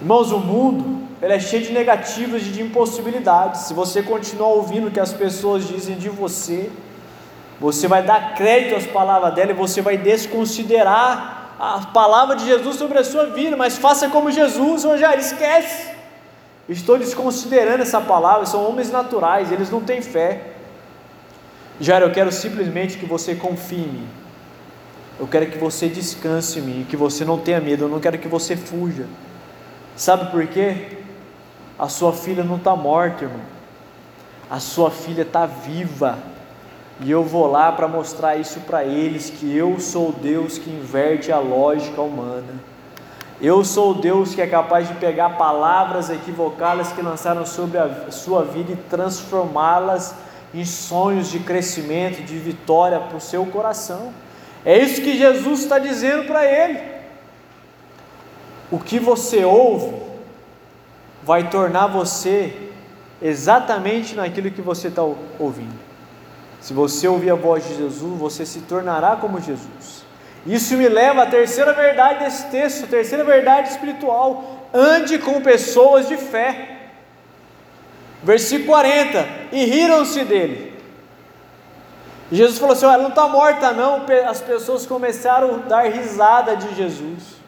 Irmãos, 0.00 0.32
o 0.32 0.38
mundo 0.38 1.06
ele 1.20 1.34
é 1.34 1.38
cheio 1.38 1.62
de 1.62 1.72
negativas 1.72 2.40
e 2.40 2.46
de 2.46 2.62
impossibilidades. 2.62 3.66
Se 3.66 3.74
você 3.74 4.02
continuar 4.02 4.48
ouvindo 4.48 4.88
o 4.88 4.90
que 4.90 4.98
as 4.98 5.12
pessoas 5.12 5.68
dizem 5.68 5.96
de 5.96 6.08
você, 6.08 6.70
você 7.60 7.86
vai 7.86 8.02
dar 8.02 8.34
crédito 8.34 8.76
às 8.76 8.86
palavras 8.86 9.34
dela 9.34 9.50
e 9.50 9.54
você 9.54 9.82
vai 9.82 9.98
desconsiderar 9.98 11.54
a 11.60 11.80
palavra 11.92 12.34
de 12.34 12.46
Jesus 12.46 12.76
sobre 12.76 12.98
a 12.98 13.04
sua 13.04 13.26
vida. 13.26 13.58
Mas 13.58 13.76
faça 13.76 14.08
como 14.08 14.30
Jesus, 14.30 14.84
Rogério, 14.84 15.20
esquece. 15.20 15.91
Estou 16.68 16.98
desconsiderando 16.98 17.82
essa 17.82 18.00
palavra, 18.00 18.46
são 18.46 18.68
homens 18.68 18.90
naturais, 18.90 19.50
eles 19.50 19.70
não 19.70 19.80
têm 19.80 20.00
fé. 20.00 20.52
Jair, 21.80 22.02
eu 22.02 22.12
quero 22.12 22.30
simplesmente 22.30 22.98
que 22.98 23.06
você 23.06 23.34
confie 23.34 23.80
em 23.80 23.88
mim. 23.88 24.08
Eu 25.18 25.26
quero 25.26 25.46
que 25.46 25.58
você 25.58 25.88
descanse 25.88 26.58
em 26.58 26.62
mim, 26.62 26.86
que 26.88 26.96
você 26.96 27.24
não 27.24 27.38
tenha 27.38 27.60
medo, 27.60 27.84
eu 27.84 27.88
não 27.88 28.00
quero 28.00 28.18
que 28.18 28.28
você 28.28 28.56
fuja. 28.56 29.06
Sabe 29.96 30.30
por 30.30 30.46
quê? 30.46 30.98
A 31.78 31.88
sua 31.88 32.12
filha 32.12 32.44
não 32.44 32.56
está 32.56 32.76
morta, 32.76 33.24
irmão. 33.24 33.40
A 34.48 34.60
sua 34.60 34.90
filha 34.90 35.22
está 35.22 35.46
viva. 35.46 36.18
E 37.00 37.10
eu 37.10 37.24
vou 37.24 37.50
lá 37.50 37.72
para 37.72 37.88
mostrar 37.88 38.36
isso 38.36 38.60
para 38.60 38.84
eles: 38.84 39.30
que 39.30 39.56
eu 39.56 39.80
sou 39.80 40.12
Deus 40.12 40.58
que 40.58 40.70
inverte 40.70 41.32
a 41.32 41.38
lógica 41.38 42.00
humana. 42.00 42.71
Eu 43.42 43.64
sou 43.64 43.90
o 43.90 43.94
Deus 43.94 44.36
que 44.36 44.40
é 44.40 44.46
capaz 44.46 44.86
de 44.86 44.94
pegar 44.94 45.30
palavras 45.30 46.08
equivocadas 46.08 46.92
que 46.92 47.02
lançaram 47.02 47.44
sobre 47.44 47.76
a 47.76 48.08
sua 48.12 48.44
vida 48.44 48.70
e 48.70 48.76
transformá-las 48.76 50.14
em 50.54 50.64
sonhos 50.64 51.28
de 51.28 51.40
crescimento, 51.40 52.22
de 52.22 52.38
vitória 52.38 53.00
para 53.00 53.16
o 53.16 53.20
seu 53.20 53.44
coração. 53.46 54.12
É 54.64 54.78
isso 54.78 55.02
que 55.02 55.18
Jesus 55.18 55.62
está 55.64 55.80
dizendo 55.80 56.24
para 56.24 56.46
ele. 56.46 56.80
O 58.70 58.78
que 58.78 59.00
você 59.00 59.44
ouve 59.44 59.92
vai 61.24 61.50
tornar 61.50 61.88
você 61.88 62.70
exatamente 63.20 64.14
naquilo 64.14 64.52
que 64.52 64.62
você 64.62 64.86
está 64.86 65.02
ouvindo. 65.02 65.80
Se 66.60 66.72
você 66.72 67.08
ouvir 67.08 67.30
a 67.30 67.34
voz 67.34 67.66
de 67.66 67.76
Jesus, 67.76 68.20
você 68.20 68.46
se 68.46 68.60
tornará 68.60 69.16
como 69.16 69.40
Jesus. 69.40 70.01
Isso 70.46 70.76
me 70.76 70.88
leva 70.88 71.22
à 71.22 71.26
terceira 71.26 71.72
verdade 71.72 72.24
desse 72.24 72.46
texto, 72.46 72.88
terceira 72.88 73.24
verdade 73.24 73.70
espiritual. 73.70 74.68
Ande 74.74 75.18
com 75.18 75.40
pessoas 75.40 76.08
de 76.08 76.16
fé. 76.16 76.78
Versículo 78.22 78.68
40: 78.68 79.26
E 79.52 79.64
riram-se 79.64 80.24
dele. 80.24 80.72
Jesus 82.30 82.58
falou 82.58 82.72
assim: 82.72 82.86
Ela 82.86 82.98
não 82.98 83.10
está 83.10 83.28
morta, 83.28 83.72
não. 83.72 84.04
As 84.28 84.40
pessoas 84.40 84.84
começaram 84.84 85.54
a 85.54 85.58
dar 85.58 85.82
risada 85.84 86.56
de 86.56 86.74
Jesus. 86.74 87.40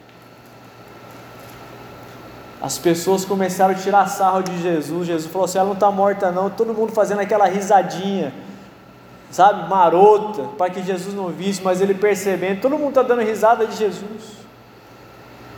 As 2.62 2.78
pessoas 2.78 3.24
começaram 3.24 3.74
a 3.74 3.76
tirar 3.76 4.06
sarro 4.06 4.42
de 4.42 4.62
Jesus. 4.62 5.06
Jesus 5.06 5.32
falou 5.32 5.46
assim: 5.46 5.58
Ela 5.58 5.66
não 5.66 5.74
está 5.74 5.90
morta, 5.90 6.30
não. 6.30 6.48
Todo 6.48 6.72
mundo 6.72 6.92
fazendo 6.92 7.20
aquela 7.20 7.46
risadinha 7.46 8.32
sabe, 9.34 9.68
marota, 9.68 10.44
para 10.56 10.70
que 10.70 10.80
Jesus 10.80 11.12
não 11.12 11.26
visse, 11.26 11.60
mas 11.60 11.80
ele 11.80 11.92
percebendo, 11.92 12.60
todo 12.60 12.78
mundo 12.78 12.90
está 12.90 13.02
dando 13.02 13.20
risada 13.20 13.66
de 13.66 13.76
Jesus. 13.76 14.44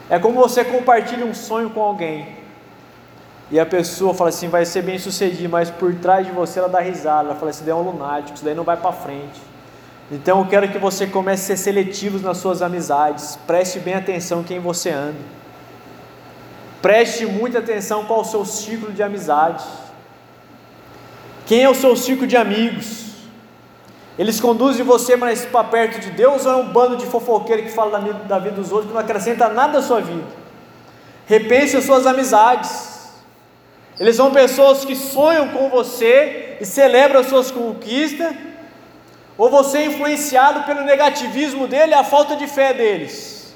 É 0.08 0.18
como 0.18 0.40
você 0.40 0.64
compartilha 0.64 1.26
um 1.26 1.34
sonho 1.34 1.68
com 1.68 1.82
alguém, 1.82 2.26
e 3.50 3.60
a 3.60 3.66
pessoa 3.66 4.14
fala 4.14 4.30
assim, 4.30 4.48
vai 4.48 4.64
ser 4.64 4.80
bem 4.80 4.98
sucedido, 4.98 5.50
mas 5.50 5.68
por 5.68 5.94
trás 5.96 6.26
de 6.26 6.32
você 6.32 6.58
ela 6.58 6.70
dá 6.70 6.80
risada, 6.80 7.28
ela 7.28 7.34
fala 7.34 7.50
assim, 7.50 7.66
daí 7.66 7.72
é 7.72 7.74
um 7.74 7.82
lunático, 7.82 8.36
isso 8.36 8.44
daí 8.46 8.54
não 8.54 8.64
vai 8.64 8.78
para 8.78 8.92
frente. 8.92 9.42
Então 10.10 10.38
eu 10.38 10.46
quero 10.46 10.70
que 10.70 10.78
você 10.78 11.06
comece 11.06 11.52
a 11.52 11.54
ser 11.54 11.62
seletivo 11.64 12.18
nas 12.18 12.38
suas 12.38 12.62
amizades, 12.62 13.38
preste 13.46 13.78
bem 13.78 13.92
atenção 13.92 14.42
quem 14.42 14.58
você 14.58 14.88
anda, 14.88 15.20
preste 16.80 17.26
muita 17.26 17.58
atenção 17.58 18.06
qual 18.06 18.22
o 18.22 18.24
seu 18.24 18.42
ciclo 18.46 18.90
de 18.90 19.02
amizade, 19.02 19.62
quem 21.44 21.62
é 21.62 21.68
o 21.68 21.74
seu 21.74 21.94
ciclo 21.94 22.26
de 22.26 22.38
amigos, 22.38 23.05
eles 24.18 24.40
conduzem 24.40 24.84
você 24.84 25.14
mais 25.14 25.44
para 25.44 25.64
perto 25.64 26.00
de 26.00 26.10
Deus 26.10 26.46
ou 26.46 26.52
é 26.52 26.56
um 26.56 26.68
bando 26.68 26.96
de 26.96 27.04
fofoqueiro 27.04 27.62
que 27.62 27.70
fala 27.70 27.98
da 28.00 28.38
vida 28.38 28.56
dos 28.56 28.72
outros 28.72 28.88
que 28.88 28.94
não 28.94 29.00
acrescenta 29.00 29.48
nada 29.48 29.78
à 29.78 29.82
sua 29.82 30.00
vida? 30.00 30.24
Repense 31.26 31.76
as 31.76 31.84
suas 31.84 32.06
amizades. 32.06 33.10
Eles 33.98 34.16
são 34.16 34.30
pessoas 34.30 34.84
que 34.84 34.94
sonham 34.94 35.48
com 35.48 35.68
você 35.68 36.56
e 36.60 36.64
celebram 36.64 37.20
as 37.20 37.26
suas 37.26 37.50
conquistas, 37.50 38.34
ou 39.36 39.50
você 39.50 39.78
é 39.78 39.86
influenciado 39.86 40.64
pelo 40.64 40.82
negativismo 40.82 41.66
dele 41.66 41.92
e 41.92 41.94
a 41.94 42.04
falta 42.04 42.36
de 42.36 42.46
fé 42.46 42.72
deles. 42.72 43.54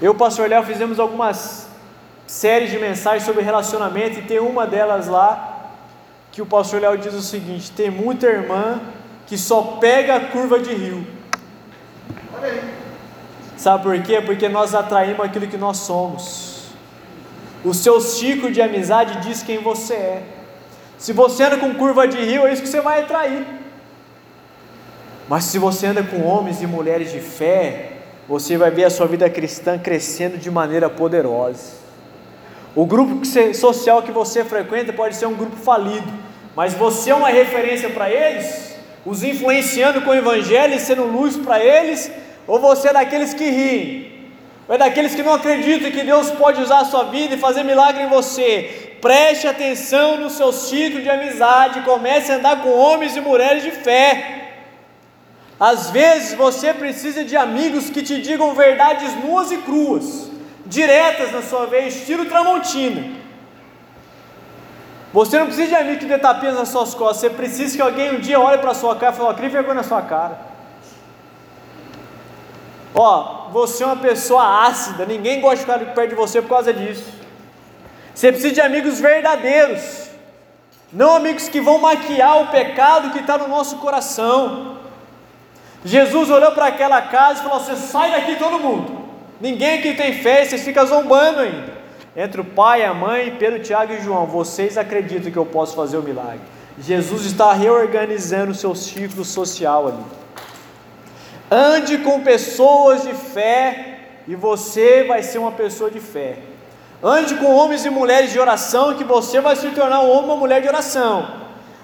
Eu 0.00 0.14
pastor 0.14 0.48
Léo 0.48 0.62
fizemos 0.62 0.98
algumas 0.98 1.68
séries 2.26 2.70
de 2.70 2.78
mensagens 2.78 3.24
sobre 3.24 3.42
relacionamento 3.42 4.20
e 4.20 4.22
tem 4.22 4.38
uma 4.38 4.66
delas 4.66 5.06
lá 5.06 5.49
que 6.40 6.42
o 6.42 6.46
pastor 6.46 6.80
Léo 6.80 6.96
diz 6.96 7.12
o 7.12 7.20
seguinte: 7.20 7.70
tem 7.70 7.90
muita 7.90 8.26
irmã 8.26 8.80
que 9.26 9.36
só 9.36 9.76
pega 9.78 10.16
a 10.16 10.20
curva 10.20 10.58
de 10.58 10.72
rio. 10.72 11.06
Sabe 13.58 13.82
por 13.82 14.02
quê? 14.02 14.22
Porque 14.22 14.48
nós 14.48 14.74
atraímos 14.74 15.20
aquilo 15.20 15.46
que 15.46 15.58
nós 15.58 15.76
somos. 15.76 16.70
O 17.62 17.74
seu 17.74 18.00
ciclo 18.00 18.50
de 18.50 18.62
amizade 18.62 19.20
diz 19.20 19.42
quem 19.42 19.58
você 19.58 19.92
é. 19.92 20.22
Se 20.96 21.12
você 21.12 21.44
anda 21.44 21.58
com 21.58 21.74
curva 21.74 22.08
de 22.08 22.16
rio, 22.16 22.46
é 22.46 22.52
isso 22.54 22.62
que 22.62 22.68
você 22.68 22.80
vai 22.80 23.02
atrair. 23.02 23.46
Mas 25.28 25.44
se 25.44 25.58
você 25.58 25.88
anda 25.88 26.02
com 26.02 26.22
homens 26.22 26.62
e 26.62 26.66
mulheres 26.66 27.12
de 27.12 27.20
fé, 27.20 27.98
você 28.26 28.56
vai 28.56 28.70
ver 28.70 28.84
a 28.84 28.90
sua 28.90 29.06
vida 29.06 29.28
cristã 29.28 29.78
crescendo 29.78 30.38
de 30.38 30.50
maneira 30.50 30.88
poderosa. 30.88 31.74
O 32.74 32.86
grupo 32.86 33.26
social 33.52 34.02
que 34.02 34.10
você 34.10 34.42
frequenta 34.42 34.90
pode 34.90 35.16
ser 35.16 35.26
um 35.26 35.34
grupo 35.34 35.56
falido, 35.56 36.29
mas 36.60 36.74
você 36.74 37.08
é 37.08 37.14
uma 37.14 37.30
referência 37.30 37.88
para 37.88 38.10
eles, 38.10 38.76
os 39.06 39.22
influenciando 39.22 40.02
com 40.02 40.10
o 40.10 40.14
Evangelho 40.14 40.74
e 40.74 40.78
sendo 40.78 41.04
luz 41.04 41.34
para 41.34 41.58
eles, 41.58 42.12
ou 42.46 42.58
você 42.58 42.88
é 42.88 42.92
daqueles 42.92 43.32
que 43.32 43.48
riem, 43.48 44.28
ou 44.68 44.74
é 44.74 44.76
daqueles 44.76 45.14
que 45.14 45.22
não 45.22 45.32
acreditam 45.32 45.90
que 45.90 46.02
Deus 46.02 46.30
pode 46.32 46.60
usar 46.60 46.80
a 46.80 46.84
sua 46.84 47.04
vida 47.04 47.34
e 47.34 47.38
fazer 47.38 47.62
milagre 47.62 48.02
em 48.02 48.08
você. 48.08 48.98
Preste 49.00 49.46
atenção 49.46 50.18
no 50.18 50.28
seu 50.28 50.52
ciclo 50.52 51.00
de 51.00 51.08
amizade, 51.08 51.80
comece 51.80 52.30
a 52.30 52.34
andar 52.36 52.62
com 52.62 52.68
homens 52.68 53.16
e 53.16 53.22
mulheres 53.22 53.62
de 53.62 53.70
fé. 53.70 54.50
Às 55.58 55.88
vezes 55.88 56.34
você 56.34 56.74
precisa 56.74 57.24
de 57.24 57.38
amigos 57.38 57.88
que 57.88 58.02
te 58.02 58.20
digam 58.20 58.54
verdades 58.54 59.14
nuas 59.24 59.50
e 59.50 59.56
cruas 59.56 60.30
diretas 60.66 61.32
na 61.32 61.40
sua 61.40 61.64
veia, 61.64 61.88
estilo 61.88 62.26
Tramontina. 62.26 63.19
Você 65.12 65.38
não 65.38 65.46
precisa 65.46 65.68
de 65.68 65.74
amigo 65.74 65.98
que 65.98 66.06
dê 66.06 66.18
tapinhas 66.18 66.54
nas 66.54 66.68
suas 66.68 66.94
costas, 66.94 67.18
você 67.18 67.30
precisa 67.30 67.76
que 67.76 67.82
alguém 67.82 68.14
um 68.14 68.20
dia 68.20 68.38
olhe 68.38 68.58
para 68.58 68.70
a 68.70 68.74
sua 68.74 68.94
cara 68.94 69.12
e 69.12 69.16
fale, 69.16 69.28
ó, 69.30 69.34
crie 69.34 69.48
vergonha 69.48 69.74
na 69.74 69.82
sua 69.82 70.02
cara. 70.02 70.38
Ó, 72.94 73.48
você 73.50 73.82
é 73.82 73.86
uma 73.86 73.96
pessoa 73.96 74.66
ácida, 74.66 75.04
ninguém 75.06 75.40
gosta 75.40 75.56
de 75.56 75.62
ficar 75.62 75.94
perto 75.94 76.10
de 76.10 76.14
você 76.14 76.40
por 76.40 76.50
causa 76.50 76.72
disso. 76.72 77.20
Você 78.14 78.30
precisa 78.30 78.54
de 78.54 78.60
amigos 78.60 79.00
verdadeiros, 79.00 80.08
Não 80.92 81.14
amigos 81.14 81.48
que 81.48 81.60
vão 81.60 81.78
maquiar 81.78 82.42
o 82.42 82.48
pecado 82.48 83.10
que 83.10 83.20
está 83.20 83.38
no 83.38 83.46
nosso 83.46 83.76
coração. 83.78 84.76
Jesus 85.84 86.28
olhou 86.28 86.50
para 86.52 86.66
aquela 86.66 87.00
casa 87.00 87.40
e 87.40 87.42
falou: 87.44 87.60
Você 87.60 87.76
sai 87.76 88.10
daqui 88.10 88.36
todo 88.36 88.58
mundo. 88.58 89.08
Ninguém 89.40 89.78
aqui 89.78 89.94
tem 89.94 90.14
fé, 90.14 90.44
vocês 90.44 90.64
ficam 90.64 90.84
zombando 90.84 91.40
ainda. 91.40 91.79
Entre 92.16 92.40
o 92.40 92.44
pai, 92.44 92.84
a 92.84 92.92
mãe, 92.92 93.36
Pedro, 93.38 93.60
Tiago 93.60 93.92
e 93.92 94.00
João, 94.00 94.26
vocês 94.26 94.76
acreditam 94.76 95.30
que 95.30 95.36
eu 95.36 95.46
posso 95.46 95.76
fazer 95.76 95.96
o 95.96 96.02
milagre? 96.02 96.40
Jesus 96.78 97.24
está 97.24 97.52
reorganizando 97.52 98.50
o 98.50 98.54
seu 98.54 98.74
ciclo 98.74 99.24
social 99.24 99.86
ali. 99.86 100.04
Ande 101.50 101.98
com 101.98 102.20
pessoas 102.20 103.02
de 103.02 103.12
fé 103.12 103.98
e 104.26 104.34
você 104.34 105.04
vai 105.04 105.22
ser 105.22 105.38
uma 105.38 105.52
pessoa 105.52 105.90
de 105.90 106.00
fé. 106.00 106.38
Ande 107.02 107.36
com 107.36 107.54
homens 107.54 107.84
e 107.84 107.90
mulheres 107.90 108.32
de 108.32 108.40
oração 108.40 108.94
que 108.94 109.04
você 109.04 109.40
vai 109.40 109.54
se 109.54 109.68
tornar 109.70 110.00
um 110.00 110.10
homem 110.10 110.20
ou 110.20 110.24
uma 110.24 110.36
mulher 110.36 110.60
de 110.60 110.68
oração. 110.68 111.40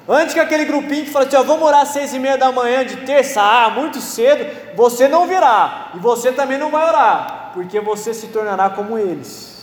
Antes 0.09 0.35
que 0.35 0.41
aquele 0.41 0.65
grupinho 0.65 1.05
que 1.05 1.11
fala 1.11 1.25
assim, 1.25 1.37
ó, 1.37 1.43
vamos 1.43 1.67
orar 1.67 1.81
às 1.81 1.89
seis 1.89 2.15
e 2.15 2.19
meia 2.19 2.37
da 2.37 2.53
manhã 2.53 2.85
de 2.85 2.97
terça, 2.99 3.43
ah, 3.43 3.71
muito 3.71 4.01
cedo, 4.01 4.47
você 4.77 5.09
não 5.09 5.27
virá, 5.27 5.91
e 5.95 5.99
você 5.99 6.31
também 6.31 6.59
não 6.59 6.71
vai 6.71 6.87
orar, 6.87 7.51
porque 7.55 7.81
você 7.81 8.15
se 8.15 8.29
tornará 8.29 8.71
como 8.71 8.97
eles. 8.97 9.56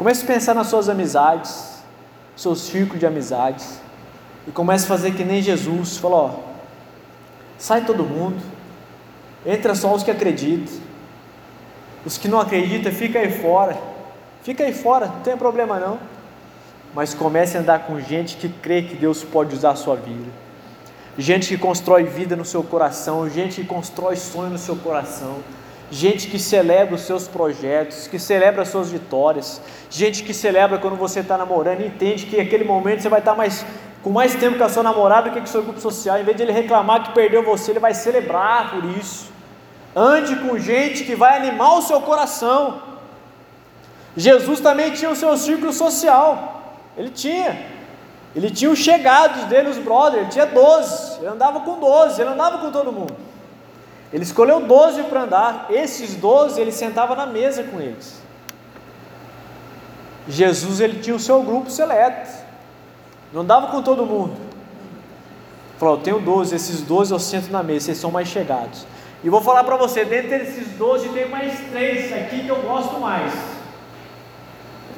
Comece 0.00 0.24
a 0.24 0.26
pensar 0.26 0.54
nas 0.54 0.68
suas 0.68 0.88
amizades, 0.88 1.82
seu 2.34 2.54
círculo 2.54 2.98
de 2.98 3.04
amizades, 3.04 3.78
e 4.48 4.50
comece 4.50 4.86
a 4.86 4.88
fazer 4.88 5.10
que 5.10 5.22
nem 5.22 5.42
Jesus, 5.42 5.98
falou, 5.98 6.24
ó, 6.24 6.38
sai 7.58 7.84
todo 7.84 8.02
mundo, 8.02 8.42
entra 9.44 9.74
só 9.74 9.94
os 9.94 10.02
que 10.02 10.10
acreditam, 10.10 10.72
os 12.02 12.16
que 12.16 12.28
não 12.28 12.40
acreditam, 12.40 12.90
fica 12.90 13.18
aí 13.18 13.30
fora, 13.30 13.76
fica 14.42 14.64
aí 14.64 14.72
fora, 14.72 15.04
não 15.04 15.20
tem 15.20 15.36
problema 15.36 15.78
não 15.78 15.98
mas 16.94 17.12
comece 17.12 17.58
a 17.58 17.60
andar 17.60 17.80
com 17.80 18.00
gente 18.00 18.38
que 18.38 18.48
crê 18.48 18.80
que 18.80 18.96
Deus 18.96 19.22
pode 19.22 19.54
usar 19.54 19.72
a 19.72 19.76
sua 19.76 19.96
vida. 19.96 20.30
Gente 21.18 21.48
que 21.48 21.58
constrói 21.58 22.04
vida 22.04 22.34
no 22.34 22.44
seu 22.46 22.62
coração, 22.62 23.28
gente 23.28 23.60
que 23.60 23.66
constrói 23.66 24.16
sonho 24.16 24.48
no 24.48 24.58
seu 24.58 24.76
coração, 24.76 25.40
gente 25.90 26.28
que 26.28 26.38
celebra 26.38 26.94
os 26.94 27.02
seus 27.02 27.26
projetos, 27.26 28.06
que 28.06 28.18
celebra 28.18 28.62
as 28.62 28.68
suas 28.68 28.90
vitórias, 28.90 29.60
gente 29.90 30.22
que 30.22 30.32
celebra 30.32 30.78
quando 30.78 30.96
você 30.96 31.20
está 31.20 31.36
namorando 31.36 31.80
e 31.80 31.86
entende 31.86 32.26
que 32.26 32.36
naquele 32.36 32.64
momento 32.64 33.02
você 33.02 33.08
vai 33.08 33.18
estar 33.18 33.32
tá 33.32 33.36
mais, 33.36 33.66
com 34.02 34.10
mais 34.10 34.34
tempo 34.34 34.56
com 34.56 34.64
a 34.64 34.68
sua 34.68 34.82
namorada 34.82 35.28
do 35.28 35.34
que 35.34 35.40
com 35.40 35.46
o 35.46 35.48
seu 35.48 35.62
grupo 35.62 35.80
social, 35.80 36.18
em 36.18 36.24
vez 36.24 36.36
de 36.36 36.44
ele 36.44 36.52
reclamar 36.52 37.02
que 37.02 37.12
perdeu 37.12 37.42
você, 37.42 37.72
ele 37.72 37.80
vai 37.80 37.92
celebrar 37.92 38.70
por 38.70 38.84
isso. 38.84 39.30
Ande 39.94 40.36
com 40.36 40.56
gente 40.56 41.02
que 41.02 41.16
vai 41.16 41.36
animar 41.36 41.78
o 41.78 41.82
seu 41.82 42.00
coração. 42.00 42.80
Jesus 44.16 44.60
também 44.60 44.92
tinha 44.92 45.10
o 45.10 45.16
seu 45.16 45.36
círculo 45.36 45.72
social. 45.72 46.78
Ele 46.96 47.10
tinha. 47.10 47.80
Ele 48.34 48.48
tinha 48.48 48.70
os 48.70 48.78
chegados 48.78 49.44
dele, 49.46 49.70
os 49.70 49.78
brothers, 49.78 50.22
ele 50.22 50.30
tinha 50.30 50.46
12. 50.46 51.18
Ele 51.18 51.26
andava 51.26 51.60
com 51.60 51.80
12, 51.80 52.20
ele 52.20 52.30
andava 52.30 52.58
com 52.58 52.70
todo 52.70 52.92
mundo. 52.92 53.29
Ele 54.12 54.24
escolheu 54.24 54.60
12 54.60 55.04
para 55.04 55.22
andar. 55.22 55.66
Esses 55.70 56.14
12 56.14 56.60
ele 56.60 56.72
sentava 56.72 57.14
na 57.14 57.26
mesa 57.26 57.62
com 57.62 57.80
eles. 57.80 58.20
Jesus 60.28 60.80
ele 60.80 61.00
tinha 61.00 61.14
o 61.14 61.20
seu 61.20 61.42
grupo 61.42 61.70
seleto. 61.70 62.30
Não 63.32 63.42
andava 63.42 63.68
com 63.68 63.82
todo 63.82 64.04
mundo. 64.04 64.36
Falou, 65.78 65.96
eu 65.96 66.02
tenho 66.02 66.20
12, 66.20 66.54
esses 66.54 66.82
12 66.82 67.12
eu 67.12 67.18
sento 67.18 67.50
na 67.50 67.62
mesa, 67.62 67.86
vocês 67.86 67.98
são 67.98 68.10
mais 68.10 68.28
chegados. 68.28 68.84
E 69.24 69.30
vou 69.30 69.40
falar 69.40 69.64
para 69.64 69.76
você, 69.76 70.04
dentre 70.04 70.36
esses 70.36 70.68
12 70.76 71.08
tem 71.10 71.28
mais 71.28 71.58
três 71.70 72.12
aqui 72.12 72.44
que 72.44 72.48
eu 72.48 72.60
gosto 72.62 72.98
mais. 73.00 73.32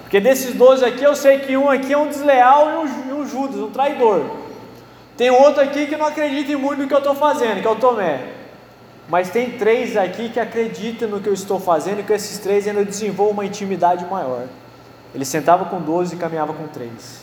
Porque 0.02 0.20
desses 0.20 0.54
12 0.54 0.84
aqui, 0.84 1.04
eu 1.04 1.14
sei 1.14 1.38
que 1.38 1.56
um 1.56 1.70
aqui 1.70 1.92
é 1.92 1.98
um 1.98 2.08
desleal 2.08 2.70
e 2.70 2.74
um, 2.74 3.08
e 3.08 3.12
um 3.12 3.26
Judas, 3.26 3.60
um 3.60 3.70
traidor. 3.70 4.24
Tem 5.16 5.30
outro 5.30 5.62
aqui 5.62 5.86
que 5.86 5.96
não 5.96 6.06
acredita 6.06 6.52
em 6.52 6.56
muito 6.56 6.82
no 6.82 6.88
que 6.88 6.94
eu 6.94 6.98
estou 6.98 7.14
fazendo, 7.14 7.60
que 7.60 7.66
é 7.66 7.70
o 7.70 7.76
Tomé. 7.76 8.41
Mas 9.08 9.30
tem 9.30 9.52
três 9.52 9.96
aqui 9.96 10.28
que 10.28 10.40
acreditam 10.40 11.08
no 11.08 11.20
que 11.20 11.28
eu 11.28 11.34
estou 11.34 11.58
fazendo 11.58 12.00
e 12.00 12.02
que 12.02 12.12
esses 12.12 12.38
três 12.38 12.66
ainda 12.66 12.84
desenvolvam 12.84 13.34
uma 13.34 13.44
intimidade 13.44 14.04
maior. 14.06 14.46
Ele 15.14 15.24
sentava 15.24 15.66
com 15.66 15.80
12 15.80 16.14
e 16.14 16.18
caminhava 16.18 16.52
com 16.54 16.66
três. 16.68 17.22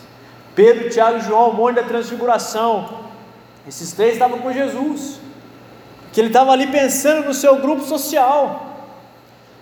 Pedro, 0.55 0.89
Tiago 0.89 1.17
e 1.17 1.21
João, 1.21 1.49
o 1.49 1.53
monte 1.53 1.75
da 1.75 1.83
transfiguração. 1.83 3.07
Esses 3.67 3.93
três 3.93 4.13
estavam 4.13 4.39
com 4.39 4.51
Jesus. 4.51 5.19
Que 6.11 6.21
ele 6.21 6.27
estava 6.27 6.51
ali 6.51 6.67
pensando 6.67 7.27
no 7.27 7.33
seu 7.33 7.57
grupo 7.57 7.83
social. 7.83 8.65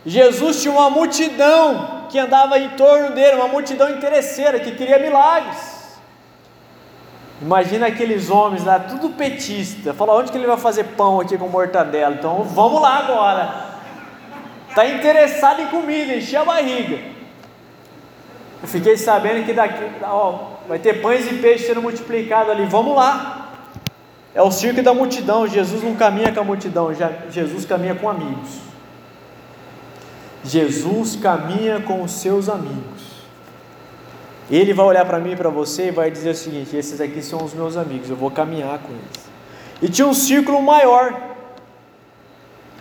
Jesus 0.05 0.61
tinha 0.61 0.73
uma 0.73 0.89
multidão 0.89 2.07
que 2.09 2.17
andava 2.17 2.57
em 2.57 2.69
torno 2.69 3.13
dele, 3.13 3.35
uma 3.35 3.47
multidão 3.47 3.89
interesseira 3.89 4.59
que 4.59 4.71
queria 4.71 4.97
milagres. 4.97 5.76
Imagina 7.41 7.87
aqueles 7.87 8.29
homens 8.29 8.63
lá, 8.63 8.79
tudo 8.79 9.09
petista. 9.09 9.93
Fala, 9.93 10.15
onde 10.15 10.31
que 10.31 10.37
ele 10.37 10.47
vai 10.47 10.57
fazer 10.57 10.83
pão 10.83 11.19
aqui 11.19 11.37
com 11.37 11.47
mortadela? 11.47 12.15
Então 12.15 12.43
vamos 12.43 12.81
lá 12.81 12.97
agora. 12.97 13.67
Está 14.69 14.87
interessado 14.87 15.61
em 15.61 15.67
comida, 15.67 16.15
encher 16.15 16.37
a 16.37 16.45
barriga. 16.45 16.99
Eu 18.61 18.67
fiquei 18.67 18.97
sabendo 18.97 19.45
que 19.45 19.53
daqui, 19.53 19.83
ó, 20.01 20.39
vai 20.67 20.79
ter 20.79 21.01
pães 21.01 21.31
e 21.31 21.35
peixes 21.35 21.67
sendo 21.67 21.81
multiplicado 21.81 22.51
ali. 22.51 22.65
Vamos 22.65 22.95
lá. 22.95 23.49
É 24.33 24.41
o 24.41 24.51
circo 24.51 24.81
da 24.81 24.93
multidão. 24.93 25.47
Jesus 25.47 25.83
não 25.83 25.95
caminha 25.95 26.31
com 26.31 26.39
a 26.39 26.43
multidão, 26.43 26.91
Jesus 27.29 27.65
caminha 27.65 27.95
com 27.95 28.09
amigos. 28.09 28.59
Jesus 30.43 31.15
caminha 31.15 31.81
com 31.81 32.03
os 32.03 32.11
seus 32.11 32.49
amigos. 32.49 32.96
Ele 34.49 34.73
vai 34.73 34.85
olhar 34.85 35.05
para 35.05 35.19
mim 35.19 35.31
e 35.31 35.35
para 35.35 35.49
você 35.49 35.87
e 35.87 35.91
vai 35.91 36.09
dizer 36.09 36.29
o 36.29 36.35
seguinte: 36.35 36.75
esses 36.75 37.01
aqui 37.01 37.21
são 37.21 37.43
os 37.43 37.53
meus 37.53 37.75
amigos, 37.75 38.09
eu 38.09 38.15
vou 38.15 38.31
caminhar 38.31 38.79
com 38.79 38.93
eles. 38.93 39.27
E 39.81 39.89
tinha 39.89 40.07
um 40.07 40.13
círculo 40.13 40.61
maior. 40.61 41.35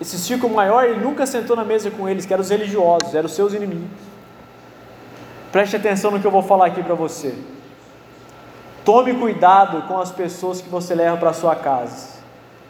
Esse 0.00 0.18
círculo 0.18 0.54
maior, 0.54 0.84
ele 0.84 1.00
nunca 1.00 1.26
sentou 1.26 1.56
na 1.56 1.64
mesa 1.64 1.90
com 1.90 2.08
eles, 2.08 2.26
que 2.26 2.32
eram 2.32 2.42
os 2.42 2.50
religiosos, 2.50 3.14
eram 3.14 3.26
os 3.26 3.34
seus 3.34 3.54
inimigos. 3.54 3.88
Preste 5.50 5.76
atenção 5.76 6.10
no 6.10 6.20
que 6.20 6.26
eu 6.26 6.30
vou 6.30 6.42
falar 6.42 6.66
aqui 6.66 6.82
para 6.82 6.94
você. 6.94 7.34
Tome 8.84 9.14
cuidado 9.14 9.82
com 9.88 9.98
as 9.98 10.12
pessoas 10.12 10.60
que 10.60 10.68
você 10.68 10.94
leva 10.94 11.16
para 11.16 11.32
sua 11.32 11.56
casa, 11.56 12.20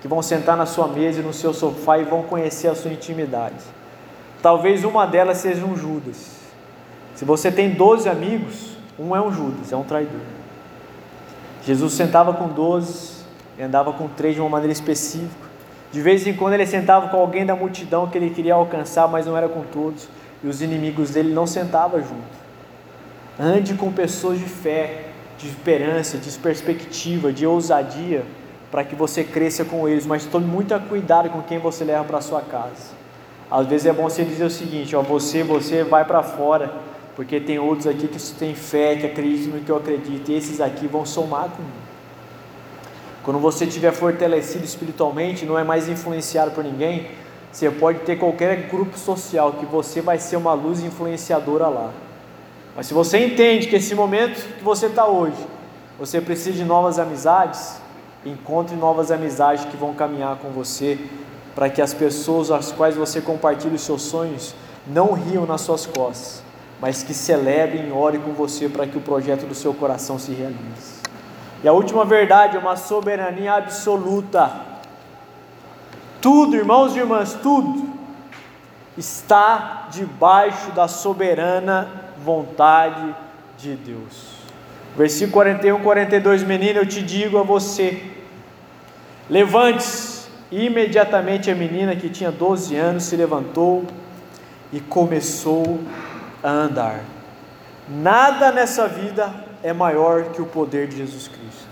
que 0.01 0.09
vão 0.09 0.23
sentar 0.23 0.57
na 0.57 0.65
sua 0.65 0.87
mesa 0.87 1.21
e 1.21 1.23
no 1.23 1.33
seu 1.33 1.53
sofá 1.53 1.99
e 1.99 2.05
vão 2.05 2.23
conhecer 2.23 2.69
a 2.69 2.75
sua 2.75 2.93
intimidade. 2.93 3.63
Talvez 4.41 4.85
uma 4.85 5.05
delas 5.05 5.39
seja 5.39 5.65
um 5.65 5.77
Judas. 5.77 6.37
Se 7.17 7.25
você 7.25 7.51
tem 7.51 7.71
12 7.71 8.09
amigos, 8.09 8.77
um 8.99 9.15
é 9.15 9.21
um 9.21 9.33
Judas, 9.33 9.73
é 9.73 9.77
um 9.77 9.83
traidor. 9.83 10.21
Jesus 11.65 11.93
sentava 11.93 12.33
com 12.33 12.49
12 12.49 13.25
e 13.59 13.63
andava 13.63 13.93
com 13.93 14.09
três 14.09 14.35
de 14.35 14.41
uma 14.41 14.49
maneira 14.49 14.73
específica. 14.73 15.47
De 15.93 16.01
vez 16.01 16.27
em 16.27 16.35
quando 16.35 16.55
ele 16.55 16.67
sentava 16.67 17.09
com 17.09 17.17
alguém 17.17 17.45
da 17.45 17.55
multidão 17.55 18.07
que 18.07 18.17
ele 18.17 18.31
queria 18.31 18.55
alcançar, 18.55 19.09
mas 19.09 19.27
não 19.27 19.37
era 19.37 19.49
com 19.49 19.63
todos. 19.63 20.09
E 20.43 20.47
os 20.47 20.63
inimigos 20.63 21.11
dele 21.11 21.33
não 21.33 21.47
sentavam 21.47 22.01
junto. 22.01 22.47
Ande 23.39 23.75
com 23.75 23.93
pessoas 23.93 24.39
de 24.39 24.45
fé, 24.45 25.07
de 25.39 25.49
esperança, 25.49 26.19
de 26.19 26.31
perspectiva, 26.39 27.33
de 27.33 27.47
ousadia, 27.47 28.25
para 28.71 28.85
que 28.85 28.95
você 28.95 29.25
cresça 29.25 29.65
com 29.65 29.89
eles. 29.89 30.07
Mas 30.07 30.25
tome 30.25 30.47
muito 30.47 30.79
cuidado 30.89 31.31
com 31.31 31.43
quem 31.43 31.59
você 31.59 31.85
leva 31.85 32.05
para 32.05 32.21
sua 32.21 32.41
casa. 32.41 32.95
Às 33.51 33.67
vezes 33.67 33.87
é 33.87 33.93
bom 33.93 34.05
você 34.05 34.25
dizer 34.25 34.45
o 34.45 34.51
seguinte: 34.51 34.95
ó, 34.97 35.03
você, 35.03 35.43
você 35.43 35.85
vai 35.85 36.05
para 36.05 36.23
fora, 36.23 36.73
porque 37.17 37.41
tem 37.41 37.59
outros 37.59 37.87
aqui 37.87 38.07
que 38.07 38.19
têm 38.35 38.55
fé, 38.55 38.95
que 38.95 39.07
acreditam 39.07 39.59
no 39.59 39.65
que 39.65 39.71
eu 39.71 39.77
acredito, 39.77 40.31
e 40.31 40.35
esses 40.35 40.61
aqui 40.61 40.87
vão 40.87 41.07
somar 41.07 41.49
comigo. 41.49 41.87
Quando 43.25 43.41
você 43.41 43.65
estiver 43.65 43.91
fortalecido 43.91 44.65
espiritualmente, 44.65 45.47
não 45.47 45.59
é 45.59 45.65
mais 45.65 45.89
influenciado 45.89 46.51
por 46.51 46.63
ninguém, 46.63 47.09
você 47.51 47.71
pode 47.71 48.01
ter 48.01 48.17
qualquer 48.17 48.69
grupo 48.69 48.99
social 48.99 49.55
que 49.55 49.65
você 49.65 50.03
vai 50.03 50.19
ser 50.19 50.37
uma 50.37 50.53
luz 50.53 50.85
influenciadora 50.85 51.69
lá. 51.69 51.91
Mas 52.77 52.87
se 52.87 52.93
você 52.93 53.19
entende 53.25 53.67
que 53.67 53.77
esse 53.77 53.95
momento 53.95 54.37
que 54.59 54.63
você 54.63 54.87
está 54.87 55.07
hoje, 55.07 55.39
você 55.99 56.21
precisa 56.21 56.53
de 56.53 56.65
novas 56.65 56.99
amizades, 56.99 57.81
encontre 58.27 58.77
novas 58.77 59.11
amizades 59.11 59.65
que 59.65 59.77
vão 59.77 59.95
caminhar 59.95 60.37
com 60.37 60.51
você 60.51 60.99
para 61.55 61.71
que 61.71 61.81
as 61.81 61.95
pessoas 61.95 62.51
às 62.51 62.71
quais 62.71 62.95
você 62.95 63.23
compartilha 63.23 63.75
os 63.75 63.81
seus 63.81 64.03
sonhos 64.03 64.55
não 64.87 65.13
riam 65.13 65.47
nas 65.47 65.63
suas 65.63 65.87
costas, 65.87 66.43
mas 66.81 67.03
que 67.03 67.15
celebrem 67.15 67.89
e 67.89 67.93
orem 67.93 68.21
com 68.21 68.33
você 68.33 68.69
para 68.69 68.87
que 68.87 68.99
o 68.99 69.01
projeto 69.01 69.47
do 69.47 69.55
seu 69.55 69.73
coração 69.73 70.19
se 70.19 70.33
realize. 70.33 71.03
E 71.63 71.69
a 71.69 71.73
última 71.73 72.05
verdade 72.05 72.57
é 72.57 72.61
uma 72.61 72.77
soberania 72.77 73.55
absoluta. 73.55 74.51
Tudo, 76.21 76.57
irmãos 76.57 76.95
e 76.95 76.99
irmãs, 76.99 77.35
tudo 77.43 77.89
está 78.97 79.89
debaixo 79.91 80.71
da 80.73 80.89
soberana 80.89 81.89
vontade 82.23 83.15
de 83.59 83.75
Deus. 83.75 84.37
Versículo 84.97 85.33
41, 85.33 85.83
42, 85.83 86.43
menino, 86.43 86.81
eu 86.81 86.87
te 86.87 87.03
digo 87.03 87.39
a 87.39 87.43
você: 87.43 88.03
levante-se 89.29 90.17
Imediatamente 90.51 91.51
a 91.51 91.55
menina 91.55 91.97
que 91.97 92.09
tinha 92.09 92.31
12 92.31 92.77
anos 92.77 93.05
se 93.05 93.17
levantou 93.17 93.85
e 94.73 94.79
começou 94.79 95.81
a 96.05 96.06
andar. 96.51 97.01
Nada 97.89 98.53
nessa 98.53 98.89
vida 98.89 99.33
é 99.63 99.73
maior 99.73 100.25
que 100.31 100.43
o 100.43 100.47
poder 100.47 100.89
de 100.89 100.97
Jesus 100.99 101.29
Cristo. 101.29 101.67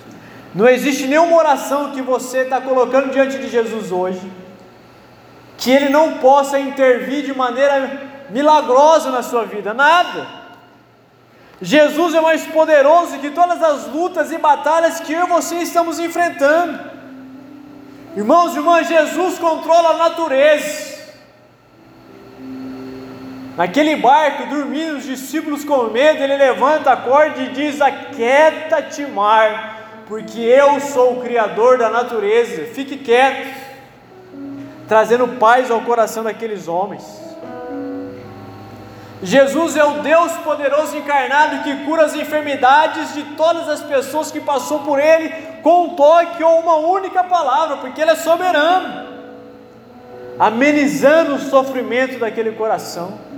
Não 0.55 0.69
existe 0.69 1.07
nenhuma 1.07 1.37
oração 1.37 1.91
que 1.91 2.01
você 2.01 2.39
está 2.39 2.61
colocando 2.61 3.11
diante 3.11 3.39
de 3.39 3.49
Jesus 3.49 3.91
hoje 3.91 4.31
que 5.57 5.71
Ele 5.71 5.89
não 5.89 6.19
possa 6.19 6.59
intervir 6.59 7.25
de 7.25 7.35
maneira 7.35 8.03
milagrosa 8.31 9.11
na 9.11 9.23
sua 9.23 9.45
vida, 9.45 9.73
nada. 9.73 10.45
Jesus 11.61 12.15
é 12.15 12.21
mais 12.21 12.45
poderoso 12.47 13.19
que 13.19 13.31
todas 13.31 13.63
as 13.63 13.87
lutas 13.87 14.33
e 14.33 14.39
batalhas 14.39 15.01
que 15.01 15.13
eu 15.13 15.25
e 15.25 15.29
você 15.29 15.57
estamos 15.57 15.99
enfrentando. 15.99 16.79
Irmãos 18.17 18.55
e 18.55 18.59
irmãs, 18.59 18.89
Jesus 18.89 19.39
controla 19.39 19.91
a 19.91 19.97
natureza. 19.97 20.94
Naquele 23.57 23.95
barco, 23.95 24.47
dormindo, 24.47 24.97
os 24.97 25.05
discípulos 25.05 25.65
com 25.65 25.85
medo, 25.85 26.21
ele 26.23 26.37
levanta 26.37 26.91
a 26.91 26.97
corda 26.97 27.41
e 27.41 27.51
diz: 27.51 27.81
Aquieta-te, 27.81 29.07
mar, 29.07 30.03
porque 30.09 30.41
eu 30.41 30.81
sou 30.81 31.19
o 31.19 31.23
Criador 31.23 31.79
da 31.79 31.89
natureza, 31.89 32.65
fique 32.75 32.97
quieto, 32.97 33.55
trazendo 34.89 35.29
paz 35.39 35.71
ao 35.71 35.81
coração 35.83 36.25
daqueles 36.25 36.67
homens. 36.67 37.05
Jesus 39.23 39.77
é 39.77 39.85
o 39.85 40.03
Deus 40.03 40.33
poderoso 40.39 40.97
encarnado 40.97 41.63
que 41.63 41.85
cura 41.85 42.05
as 42.05 42.15
enfermidades 42.15 43.15
de 43.15 43.23
todas 43.37 43.69
as 43.69 43.81
pessoas 43.81 44.31
que 44.31 44.41
passou 44.41 44.81
por 44.81 44.99
Ele 44.99 45.31
com 45.63 45.85
um 45.85 45.95
toque 45.95 46.43
ou 46.43 46.59
uma 46.59 46.77
única 46.77 47.23
palavra, 47.23 47.77
porque 47.77 48.03
Ele 48.03 48.11
é 48.11 48.17
soberano, 48.17 49.07
amenizando 50.39 51.37
o 51.37 51.39
sofrimento 51.39 52.19
daquele 52.19 52.53
coração. 52.53 53.34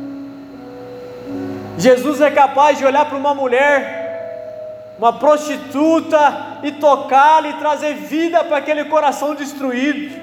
Jesus 1.79 2.21
é 2.21 2.31
capaz 2.31 2.79
de 2.79 2.85
olhar 2.85 3.05
para 3.05 3.19
uma 3.19 3.35
mulher, 3.35 4.95
uma 4.99 5.13
prostituta, 5.13 6.47
e 6.63 6.73
tocá-la 6.73 7.49
e 7.49 7.53
trazer 7.55 7.95
vida 7.95 8.43
para 8.45 8.57
aquele 8.57 8.85
coração 8.87 9.35
destruído, 9.35 10.21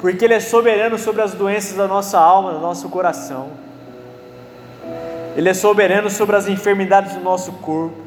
porque 0.00 0.24
Ele 0.24 0.34
é 0.34 0.40
soberano 0.40 0.98
sobre 0.98 1.22
as 1.22 1.34
doenças 1.34 1.76
da 1.76 1.86
nossa 1.86 2.18
alma, 2.18 2.52
do 2.52 2.60
nosso 2.60 2.88
coração, 2.88 3.48
Ele 5.36 5.48
é 5.48 5.54
soberano 5.54 6.08
sobre 6.08 6.36
as 6.36 6.48
enfermidades 6.48 7.14
do 7.14 7.20
nosso 7.20 7.52
corpo. 7.54 8.06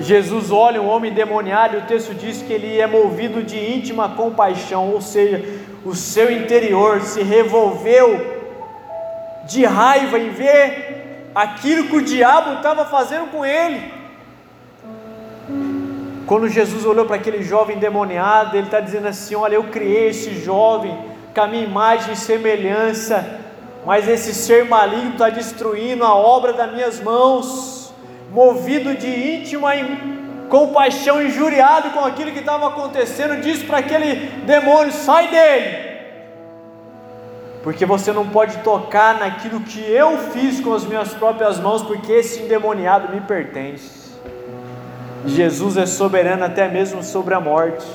Jesus 0.00 0.50
olha 0.50 0.82
um 0.82 0.88
homem 0.88 1.12
demoniado 1.12 1.76
e 1.76 1.78
o 1.78 1.82
texto 1.82 2.14
diz 2.14 2.42
que 2.42 2.52
ele 2.52 2.80
é 2.80 2.86
movido 2.86 3.44
de 3.44 3.56
íntima 3.56 4.08
compaixão, 4.08 4.90
ou 4.90 5.00
seja, 5.00 5.44
o 5.84 5.94
seu 5.94 6.32
interior 6.32 7.00
se 7.00 7.22
revolveu 7.22 8.33
de 9.46 9.64
raiva 9.64 10.18
em 10.18 10.30
ver 10.30 11.30
aquilo 11.34 11.88
que 11.88 11.96
o 11.96 12.02
diabo 12.02 12.54
estava 12.54 12.84
fazendo 12.84 13.30
com 13.30 13.44
ele. 13.44 13.92
Quando 16.26 16.48
Jesus 16.48 16.86
olhou 16.86 17.04
para 17.04 17.16
aquele 17.16 17.42
jovem 17.42 17.78
demoniado, 17.78 18.56
ele 18.56 18.66
está 18.66 18.80
dizendo 18.80 19.08
assim: 19.08 19.34
Olha, 19.34 19.56
eu 19.56 19.64
criei 19.64 20.08
esse 20.08 20.34
jovem 20.40 20.96
com 21.34 21.40
a 21.40 21.46
minha 21.46 21.64
imagem 21.64 22.14
e 22.14 22.16
semelhança, 22.16 23.40
mas 23.84 24.08
esse 24.08 24.32
ser 24.32 24.64
maligno 24.64 25.12
está 25.12 25.28
destruindo 25.28 26.04
a 26.04 26.14
obra 26.14 26.52
das 26.52 26.72
minhas 26.72 27.00
mãos, 27.00 27.92
movido 28.32 28.94
de 28.94 29.08
íntima 29.08 29.70
compaixão, 30.48 31.22
injuriado 31.22 31.90
com 31.90 32.04
aquilo 32.04 32.30
que 32.30 32.38
estava 32.38 32.68
acontecendo, 32.68 33.42
disse 33.42 33.64
para 33.64 33.78
aquele 33.78 34.14
demônio: 34.46 34.92
Sai 34.92 35.28
dele 35.28 35.93
porque 37.64 37.86
você 37.86 38.12
não 38.12 38.28
pode 38.28 38.58
tocar 38.58 39.18
naquilo 39.18 39.60
que 39.60 39.80
eu 39.80 40.18
fiz 40.18 40.60
com 40.60 40.74
as 40.74 40.84
minhas 40.84 41.14
próprias 41.14 41.58
mãos, 41.58 41.82
porque 41.82 42.12
esse 42.12 42.42
endemoniado 42.42 43.10
me 43.10 43.22
pertence. 43.22 44.12
Jesus 45.24 45.78
é 45.78 45.86
soberano 45.86 46.44
até 46.44 46.68
mesmo 46.68 47.02
sobre 47.02 47.32
a 47.32 47.40
morte. 47.40 47.86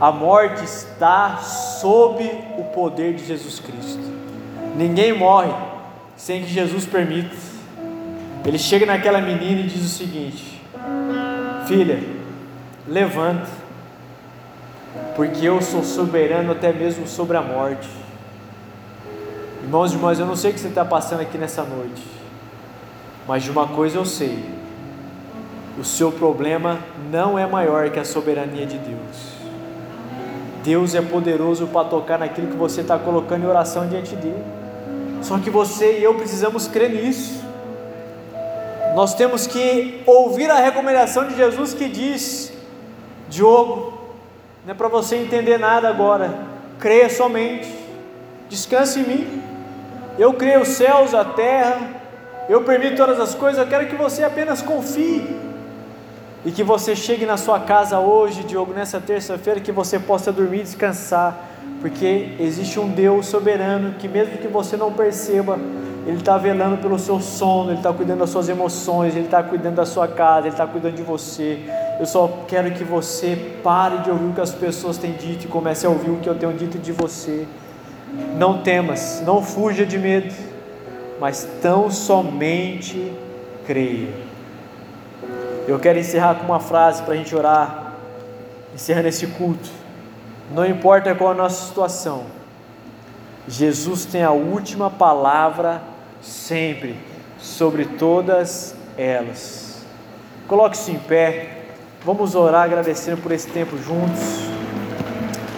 A 0.00 0.12
morte 0.12 0.62
está 0.62 1.38
sob 1.38 2.22
o 2.56 2.62
poder 2.72 3.14
de 3.14 3.26
Jesus 3.26 3.58
Cristo. 3.58 3.98
Ninguém 4.76 5.12
morre 5.12 5.52
sem 6.16 6.44
que 6.44 6.48
Jesus 6.48 6.86
permita. 6.86 7.34
Ele 8.44 8.58
chega 8.58 8.86
naquela 8.86 9.20
menina 9.20 9.62
e 9.62 9.66
diz 9.66 9.84
o 9.84 9.88
seguinte: 9.88 10.62
Filha, 11.66 11.98
levanta, 12.86 13.48
porque 15.16 15.44
eu 15.44 15.60
sou 15.60 15.82
soberano 15.82 16.52
até 16.52 16.72
mesmo 16.72 17.08
sobre 17.08 17.36
a 17.36 17.42
morte. 17.42 18.05
Irmãos 19.66 19.90
e 19.90 19.96
irmãs, 19.96 20.20
eu 20.20 20.26
não 20.26 20.36
sei 20.36 20.52
o 20.52 20.54
que 20.54 20.60
você 20.60 20.68
está 20.68 20.84
passando 20.84 21.22
aqui 21.22 21.36
nessa 21.36 21.64
noite, 21.64 22.00
mas 23.26 23.42
de 23.42 23.50
uma 23.50 23.66
coisa 23.66 23.98
eu 23.98 24.04
sei: 24.04 24.44
o 25.76 25.82
seu 25.82 26.12
problema 26.12 26.78
não 27.10 27.36
é 27.36 27.44
maior 27.48 27.90
que 27.90 27.98
a 27.98 28.04
soberania 28.04 28.64
de 28.64 28.78
Deus. 28.78 29.34
Deus 30.62 30.94
é 30.94 31.02
poderoso 31.02 31.66
para 31.66 31.88
tocar 31.88 32.16
naquilo 32.16 32.46
que 32.46 32.56
você 32.56 32.82
está 32.82 32.96
colocando 32.96 33.42
em 33.42 33.48
oração 33.48 33.88
diante 33.88 34.14
dele. 34.14 34.44
Só 35.20 35.36
que 35.38 35.50
você 35.50 35.98
e 35.98 36.04
eu 36.04 36.14
precisamos 36.14 36.68
crer 36.68 36.90
nisso. 36.90 37.42
Nós 38.94 39.16
temos 39.16 39.48
que 39.48 40.00
ouvir 40.06 40.48
a 40.48 40.60
recomendação 40.60 41.26
de 41.26 41.34
Jesus 41.34 41.74
que 41.74 41.88
diz: 41.88 42.52
Diogo, 43.28 43.98
não 44.64 44.70
é 44.70 44.74
para 44.74 44.86
você 44.86 45.16
entender 45.16 45.58
nada 45.58 45.88
agora, 45.88 46.32
creia 46.78 47.10
somente, 47.10 47.68
descanse 48.48 49.00
em 49.00 49.02
mim. 49.02 49.45
Eu 50.18 50.32
criei 50.32 50.56
os 50.56 50.68
céus, 50.68 51.12
a 51.12 51.24
terra, 51.24 51.78
eu 52.48 52.62
permito 52.62 52.96
todas 52.96 53.20
as 53.20 53.34
coisas, 53.34 53.58
eu 53.58 53.66
quero 53.66 53.86
que 53.86 53.96
você 53.96 54.24
apenas 54.24 54.62
confie. 54.62 55.36
E 56.44 56.50
que 56.50 56.62
você 56.62 56.94
chegue 56.94 57.26
na 57.26 57.36
sua 57.36 57.60
casa 57.60 57.98
hoje, 57.98 58.44
Diogo, 58.44 58.72
nessa 58.72 59.00
terça-feira, 59.00 59.60
que 59.60 59.72
você 59.72 59.98
possa 59.98 60.32
dormir 60.32 60.60
e 60.60 60.62
descansar, 60.62 61.36
porque 61.80 62.36
existe 62.38 62.78
um 62.78 62.88
Deus 62.88 63.26
soberano 63.26 63.94
que, 63.98 64.06
mesmo 64.08 64.38
que 64.38 64.46
você 64.46 64.76
não 64.76 64.92
perceba, 64.92 65.58
Ele 66.06 66.18
está 66.18 66.38
velando 66.38 66.78
pelo 66.78 66.98
seu 66.98 67.20
sono, 67.20 67.70
Ele 67.70 67.78
está 67.78 67.92
cuidando 67.92 68.20
das 68.20 68.30
suas 68.30 68.48
emoções, 68.48 69.16
Ele 69.16 69.24
está 69.24 69.42
cuidando 69.42 69.74
da 69.74 69.84
sua 69.84 70.06
casa, 70.06 70.46
Ele 70.46 70.54
está 70.54 70.66
cuidando 70.66 70.94
de 70.94 71.02
você. 71.02 71.58
Eu 71.98 72.06
só 72.06 72.44
quero 72.46 72.70
que 72.70 72.84
você 72.84 73.58
pare 73.62 73.98
de 73.98 74.10
ouvir 74.10 74.30
o 74.30 74.32
que 74.32 74.40
as 74.40 74.52
pessoas 74.52 74.96
têm 74.96 75.12
dito 75.12 75.46
e 75.46 75.48
comece 75.48 75.84
a 75.84 75.90
ouvir 75.90 76.10
o 76.10 76.18
que 76.18 76.28
eu 76.28 76.36
tenho 76.36 76.52
dito 76.52 76.78
de 76.78 76.92
você. 76.92 77.46
Não 78.36 78.62
temas, 78.62 79.22
não 79.24 79.42
fuja 79.42 79.84
de 79.84 79.98
medo, 79.98 80.34
mas 81.20 81.48
tão 81.60 81.90
somente 81.90 83.12
creia. 83.66 84.12
Eu 85.66 85.78
quero 85.78 85.98
encerrar 85.98 86.36
com 86.36 86.44
uma 86.44 86.60
frase 86.60 87.02
para 87.02 87.14
a 87.14 87.16
gente 87.16 87.34
orar, 87.34 87.94
encerrando 88.74 89.08
esse 89.08 89.26
culto. 89.26 89.68
Não 90.52 90.64
importa 90.64 91.14
qual 91.14 91.32
a 91.32 91.34
nossa 91.34 91.66
situação, 91.66 92.24
Jesus 93.48 94.04
tem 94.04 94.22
a 94.22 94.30
última 94.30 94.90
palavra 94.90 95.82
sempre 96.20 96.96
sobre 97.38 97.84
todas 97.84 98.74
elas. 98.96 99.84
Coloque-se 100.46 100.92
em 100.92 100.98
pé, 100.98 101.64
vamos 102.04 102.34
orar 102.34 102.64
agradecendo 102.64 103.20
por 103.20 103.32
esse 103.32 103.48
tempo 103.48 103.76
juntos. 103.78 104.20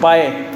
Pai, 0.01 0.49